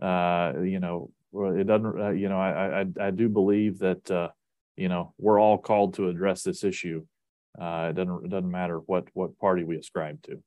Uh, 0.00 0.60
you 0.62 0.80
know, 0.80 1.10
it 1.32 1.66
doesn't 1.66 2.00
uh, 2.00 2.10
you 2.10 2.28
know 2.28 2.38
I, 2.38 2.82
I 2.82 2.86
i 3.00 3.10
do 3.10 3.28
believe 3.28 3.78
that 3.80 4.10
uh 4.10 4.28
you 4.76 4.88
know 4.88 5.14
we're 5.18 5.40
all 5.40 5.58
called 5.58 5.94
to 5.94 6.08
address 6.08 6.42
this 6.42 6.64
issue 6.64 7.04
uh 7.60 7.88
it 7.90 7.94
doesn't 7.94 8.24
it 8.24 8.30
doesn't 8.30 8.50
matter 8.50 8.78
what 8.78 9.08
what 9.12 9.38
party 9.38 9.64
we 9.64 9.76
ascribe 9.76 10.22
to 10.22 10.42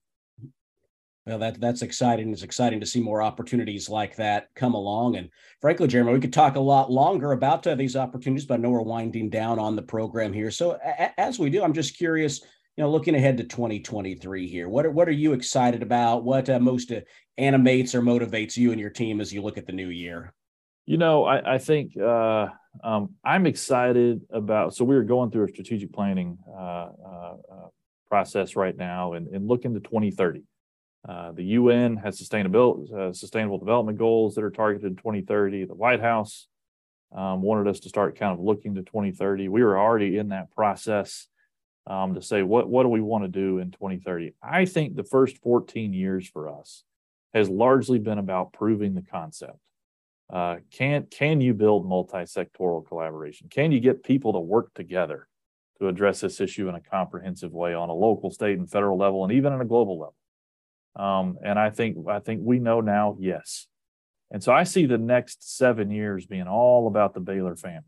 well, 1.29 1.37
that 1.37 1.61
that's 1.61 1.83
exciting. 1.83 2.31
It's 2.31 2.41
exciting 2.41 2.79
to 2.79 2.87
see 2.87 3.01
more 3.01 3.21
opportunities 3.21 3.87
like 3.87 4.15
that 4.15 4.47
come 4.55 4.73
along. 4.73 5.15
And 5.15 5.29
frankly, 5.61 5.87
Jeremy, 5.87 6.13
we 6.13 6.19
could 6.19 6.33
talk 6.33 6.55
a 6.55 6.59
lot 6.59 6.91
longer 6.91 7.33
about 7.33 7.67
uh, 7.67 7.75
these 7.75 7.95
opportunities, 7.95 8.47
but 8.47 8.55
I 8.55 8.57
know 8.57 8.71
we're 8.71 8.81
winding 8.81 9.29
down 9.29 9.59
on 9.59 9.75
the 9.75 9.83
program 9.83 10.33
here. 10.33 10.49
So 10.49 10.79
a- 10.83 11.19
as 11.19 11.37
we 11.37 11.51
do, 11.51 11.61
I'm 11.61 11.73
just 11.73 11.97
curious. 11.97 12.41
You 12.77 12.83
know, 12.83 12.89
looking 12.89 13.13
ahead 13.13 13.37
to 13.37 13.43
2023 13.43 14.47
here, 14.47 14.69
what 14.69 14.85
are 14.87 14.91
what 14.91 15.07
are 15.07 15.11
you 15.11 15.33
excited 15.33 15.83
about? 15.83 16.23
What 16.23 16.49
uh, 16.49 16.59
most 16.59 16.91
uh, 16.91 17.01
animates 17.37 17.93
or 17.93 18.01
motivates 18.01 18.57
you 18.57 18.71
and 18.71 18.79
your 18.79 18.89
team 18.89 19.21
as 19.21 19.31
you 19.31 19.43
look 19.43 19.59
at 19.59 19.67
the 19.67 19.73
new 19.73 19.89
year? 19.89 20.33
You 20.89 20.97
know, 20.97 21.23
I, 21.23 21.53
I 21.53 21.57
think 21.59 21.95
uh, 21.95 22.47
um, 22.83 23.11
I'm 23.23 23.45
excited 23.45 24.21
about. 24.31 24.73
So 24.73 24.83
we 24.83 24.95
are 24.95 25.03
going 25.03 25.29
through 25.29 25.45
a 25.45 25.49
strategic 25.49 25.93
planning 25.93 26.39
uh, 26.49 26.89
uh, 27.05 27.35
uh 27.53 27.67
process 28.09 28.55
right 28.55 28.75
now, 28.75 29.13
and, 29.13 29.27
and 29.27 29.47
looking 29.47 29.75
to 29.75 29.81
2030. 29.81 30.41
Uh, 31.07 31.31
the 31.33 31.43
UN 31.43 31.95
has 31.97 32.17
sustainable 32.17 32.87
uh, 32.97 33.13
sustainable 33.13 33.59
development 33.59 33.99
goals 33.99 34.33
that 34.33 34.43
are 34.43 34.49
targeted 34.49 34.89
in 34.89 34.95
2030. 34.95 35.65
The 35.65 35.75
White 35.75 36.01
House 36.01 36.47
um, 37.15 37.43
wanted 37.43 37.69
us 37.69 37.81
to 37.81 37.89
start 37.89 38.17
kind 38.17 38.33
of 38.33 38.43
looking 38.43 38.73
to 38.73 38.81
2030. 38.81 39.47
We 39.47 39.63
were 39.63 39.77
already 39.77 40.17
in 40.17 40.29
that 40.29 40.49
process 40.55 41.27
um, 41.85 42.15
to 42.15 42.21
say 42.23 42.41
what 42.41 42.67
what 42.67 42.81
do 42.81 42.89
we 42.89 43.01
want 43.01 43.25
to 43.25 43.27
do 43.27 43.59
in 43.59 43.69
2030. 43.69 44.33
I 44.41 44.65
think 44.65 44.95
the 44.95 45.03
first 45.03 45.37
14 45.43 45.93
years 45.93 46.27
for 46.27 46.49
us 46.49 46.83
has 47.35 47.47
largely 47.47 47.99
been 47.99 48.17
about 48.17 48.53
proving 48.53 48.95
the 48.95 49.03
concept. 49.03 49.59
Uh, 50.31 50.57
can 50.71 51.07
can 51.09 51.41
you 51.41 51.53
build 51.53 51.87
multi-sectoral 51.87 52.85
collaboration? 52.85 53.47
Can 53.49 53.71
you 53.71 53.79
get 53.79 54.03
people 54.03 54.33
to 54.33 54.39
work 54.39 54.73
together 54.75 55.27
to 55.79 55.87
address 55.87 56.21
this 56.21 56.39
issue 56.39 56.69
in 56.69 56.75
a 56.75 56.81
comprehensive 56.81 57.51
way 57.51 57.73
on 57.73 57.89
a 57.89 57.93
local, 57.93 58.29
state, 58.29 58.59
and 58.59 58.69
federal 58.69 58.97
level, 58.97 59.23
and 59.23 59.33
even 59.33 59.53
on 59.53 59.61
a 59.61 59.65
global 59.65 59.99
level? 59.99 60.15
Um, 60.95 61.37
and 61.43 61.57
I 61.57 61.71
think 61.71 61.97
I 62.07 62.19
think 62.19 62.41
we 62.43 62.59
know 62.59 62.81
now, 62.81 63.17
yes. 63.19 63.67
And 64.31 64.43
so 64.43 64.53
I 64.53 64.63
see 64.63 64.85
the 64.85 64.99
next 64.99 65.57
seven 65.57 65.89
years 65.89 66.27
being 66.27 66.47
all 66.47 66.85
about 66.87 67.15
the 67.15 67.19
Baylor 67.19 67.55
family. 67.55 67.83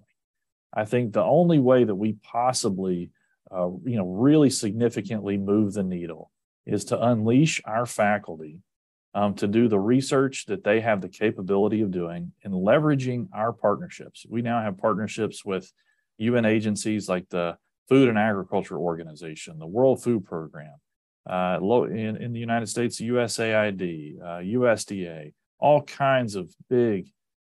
I 0.74 0.86
think 0.86 1.14
the 1.14 1.24
only 1.24 1.60
way 1.60 1.84
that 1.84 1.94
we 1.94 2.14
possibly, 2.24 3.12
uh, 3.52 3.70
you 3.86 3.98
know, 3.98 4.08
really 4.08 4.50
significantly 4.50 5.38
move 5.38 5.74
the 5.74 5.84
needle 5.84 6.32
is 6.66 6.86
to 6.86 7.00
unleash 7.00 7.62
our 7.66 7.86
faculty 7.86 8.60
um, 9.14 9.34
to 9.36 9.48
do 9.48 9.68
the 9.68 9.80
research 9.80 10.46
that 10.46 10.64
they 10.64 10.80
have 10.80 11.02
the 11.02 11.10
capability 11.10 11.82
of 11.82 11.92
doing 11.92 12.32
and 12.44 12.54
leveraging 12.54 13.28
our 13.34 13.52
partnerships. 13.52 14.26
We 14.30 14.42
now 14.42 14.62
have 14.62 14.78
partnerships 14.78 15.44
with 15.44 15.72
UN 16.18 16.46
agencies 16.46 17.10
like 17.10 17.28
the 17.30 17.58
Food 17.90 18.08
and 18.08 18.18
Agriculture 18.18 18.78
Organization, 18.78 19.60
the 19.60 19.68
World 19.68 20.02
Food 20.02 20.24
Program, 20.24 20.76
uh, 21.30 21.60
in, 21.62 22.16
in 22.18 22.32
the 22.32 22.40
United 22.40 22.68
States, 22.68 23.02
USAID, 23.02 24.22
uh, 24.22 24.40
USDA, 24.40 25.34
all 25.60 25.82
kinds 25.84 26.36
of 26.36 26.50
big, 26.70 27.08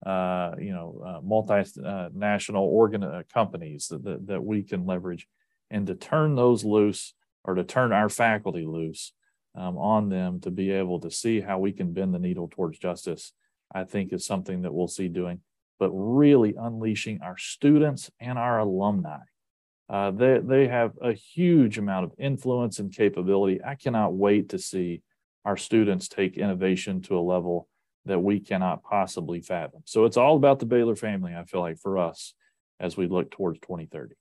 uh, 0.05 0.51
you 0.59 0.73
know, 0.73 1.01
uh, 1.05 1.21
multinational 1.21 2.63
organ 2.63 3.03
uh, 3.03 3.23
companies 3.33 3.87
that, 3.87 4.03
that, 4.03 4.27
that 4.27 4.43
we 4.43 4.61
can 4.61 4.85
leverage, 4.85 5.25
and 5.71 5.87
to 5.87 5.95
turn 5.95 6.35
those 6.35 6.65
loose 6.65 7.13
or 7.43 7.55
to 7.55 7.63
turn 7.63 7.93
our 7.93 8.09
faculty 8.09 8.65
loose 8.65 9.13
um, 9.55 9.77
on 9.77 10.09
them 10.09 10.39
to 10.41 10.51
be 10.51 10.71
able 10.71 10.99
to 10.99 11.11
see 11.11 11.41
how 11.41 11.59
we 11.59 11.71
can 11.71 11.93
bend 11.93 12.13
the 12.13 12.19
needle 12.19 12.49
towards 12.49 12.77
justice, 12.77 13.33
I 13.73 13.83
think 13.83 14.11
is 14.11 14.25
something 14.25 14.61
that 14.63 14.73
we'll 14.73 14.87
see 14.87 15.07
doing. 15.07 15.41
But 15.79 15.91
really 15.91 16.55
unleashing 16.57 17.19
our 17.21 17.37
students 17.37 18.09
and 18.19 18.37
our 18.37 18.59
alumni. 18.59 19.19
Uh, 19.89 20.11
they, 20.11 20.39
they 20.39 20.67
have 20.67 20.93
a 21.01 21.13
huge 21.13 21.77
amount 21.77 22.05
of 22.05 22.13
influence 22.17 22.79
and 22.79 22.95
capability. 22.95 23.63
I 23.63 23.75
cannot 23.75 24.13
wait 24.13 24.49
to 24.49 24.59
see 24.59 25.01
our 25.43 25.57
students 25.57 26.07
take 26.07 26.37
innovation 26.37 27.01
to 27.03 27.17
a 27.17 27.21
level 27.21 27.67
that 28.05 28.19
we 28.19 28.39
cannot 28.39 28.83
possibly 28.83 29.41
fathom. 29.41 29.81
So 29.85 30.05
it's 30.05 30.17
all 30.17 30.35
about 30.35 30.59
the 30.59 30.65
Baylor 30.65 30.95
family, 30.95 31.35
I 31.35 31.43
feel 31.43 31.61
like, 31.61 31.79
for 31.79 31.97
us 31.97 32.33
as 32.79 32.97
we 32.97 33.07
look 33.07 33.31
towards 33.31 33.59
2030. 33.59 34.15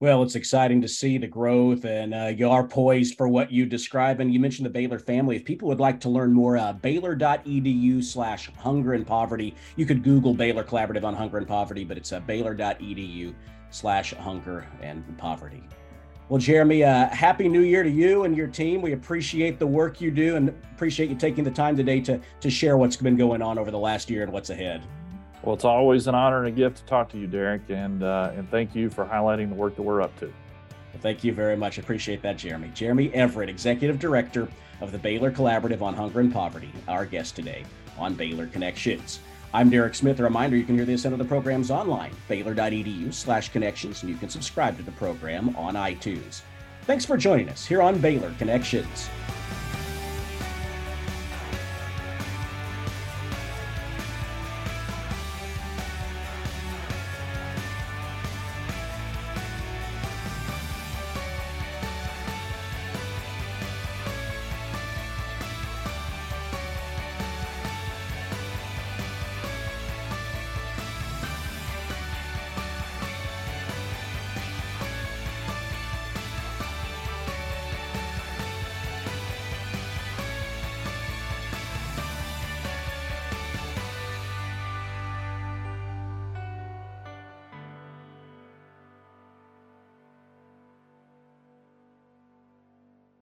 Well, 0.00 0.24
it's 0.24 0.34
exciting 0.34 0.82
to 0.82 0.88
see 0.88 1.18
the 1.18 1.28
growth, 1.28 1.84
and 1.84 2.12
uh, 2.12 2.32
you 2.36 2.50
are 2.50 2.66
poised 2.66 3.16
for 3.16 3.28
what 3.28 3.52
you 3.52 3.64
describe. 3.64 4.18
And 4.20 4.34
you 4.34 4.40
mentioned 4.40 4.66
the 4.66 4.70
Baylor 4.70 4.98
family. 4.98 5.36
If 5.36 5.44
people 5.44 5.68
would 5.68 5.78
like 5.78 6.00
to 6.00 6.08
learn 6.08 6.32
more, 6.32 6.56
uh, 6.56 6.72
baylor.edu 6.72 8.02
slash 8.02 8.50
hunger 8.56 8.94
and 8.94 9.06
poverty. 9.06 9.54
You 9.76 9.86
could 9.86 10.02
Google 10.02 10.34
Baylor 10.34 10.64
Collaborative 10.64 11.04
on 11.04 11.14
hunger 11.14 11.38
and 11.38 11.46
poverty, 11.46 11.84
but 11.84 11.96
it's 11.96 12.12
uh, 12.12 12.18
baylor.edu 12.20 13.34
slash 13.70 14.12
hunger 14.14 14.66
and 14.82 15.16
poverty. 15.16 15.62
Well, 16.28 16.40
Jeremy, 16.40 16.82
uh, 16.82 17.08
happy 17.10 17.48
new 17.48 17.62
year 17.62 17.84
to 17.84 17.90
you 17.90 18.24
and 18.24 18.36
your 18.36 18.48
team. 18.48 18.82
We 18.82 18.94
appreciate 18.94 19.60
the 19.60 19.66
work 19.66 20.00
you 20.00 20.10
do 20.10 20.34
and 20.36 20.48
appreciate 20.48 21.08
you 21.08 21.16
taking 21.16 21.44
the 21.44 21.50
time 21.50 21.76
today 21.76 22.00
to, 22.00 22.20
to 22.40 22.50
share 22.50 22.76
what's 22.76 22.96
been 22.96 23.16
going 23.16 23.42
on 23.42 23.58
over 23.58 23.70
the 23.70 23.78
last 23.78 24.10
year 24.10 24.24
and 24.24 24.32
what's 24.32 24.50
ahead. 24.50 24.82
Well, 25.44 25.54
it's 25.54 25.66
always 25.66 26.06
an 26.06 26.14
honor 26.14 26.38
and 26.38 26.48
a 26.48 26.50
gift 26.50 26.78
to 26.78 26.84
talk 26.84 27.10
to 27.10 27.18
you, 27.18 27.26
Derek, 27.26 27.62
and 27.68 28.02
uh, 28.02 28.32
and 28.34 28.50
thank 28.50 28.74
you 28.74 28.88
for 28.88 29.04
highlighting 29.04 29.50
the 29.50 29.54
work 29.54 29.76
that 29.76 29.82
we're 29.82 30.00
up 30.00 30.18
to. 30.20 30.26
Well, 30.26 31.02
thank 31.02 31.22
you 31.22 31.34
very 31.34 31.56
much. 31.56 31.76
Appreciate 31.76 32.22
that, 32.22 32.38
Jeremy. 32.38 32.70
Jeremy 32.74 33.12
Everett, 33.12 33.50
Executive 33.50 33.98
Director 33.98 34.48
of 34.80 34.90
the 34.90 34.98
Baylor 34.98 35.30
Collaborative 35.30 35.82
on 35.82 35.92
Hunger 35.92 36.20
and 36.20 36.32
Poverty, 36.32 36.70
our 36.88 37.04
guest 37.04 37.36
today 37.36 37.64
on 37.98 38.14
Baylor 38.14 38.46
Connections. 38.46 39.20
I'm 39.52 39.68
Derek 39.68 39.94
Smith. 39.94 40.18
A 40.18 40.22
reminder, 40.22 40.56
you 40.56 40.64
can 40.64 40.76
hear 40.76 40.86
this 40.86 41.04
and 41.04 41.12
other 41.12 41.24
programs 41.24 41.70
online, 41.70 42.12
baylor.edu 42.26 43.12
slash 43.12 43.50
connections, 43.50 44.02
and 44.02 44.10
you 44.10 44.16
can 44.16 44.30
subscribe 44.30 44.78
to 44.78 44.82
the 44.82 44.92
program 44.92 45.54
on 45.56 45.74
iTunes. 45.74 46.40
Thanks 46.86 47.04
for 47.04 47.18
joining 47.18 47.50
us 47.50 47.66
here 47.66 47.82
on 47.82 47.98
Baylor 47.98 48.34
Connections. 48.38 49.10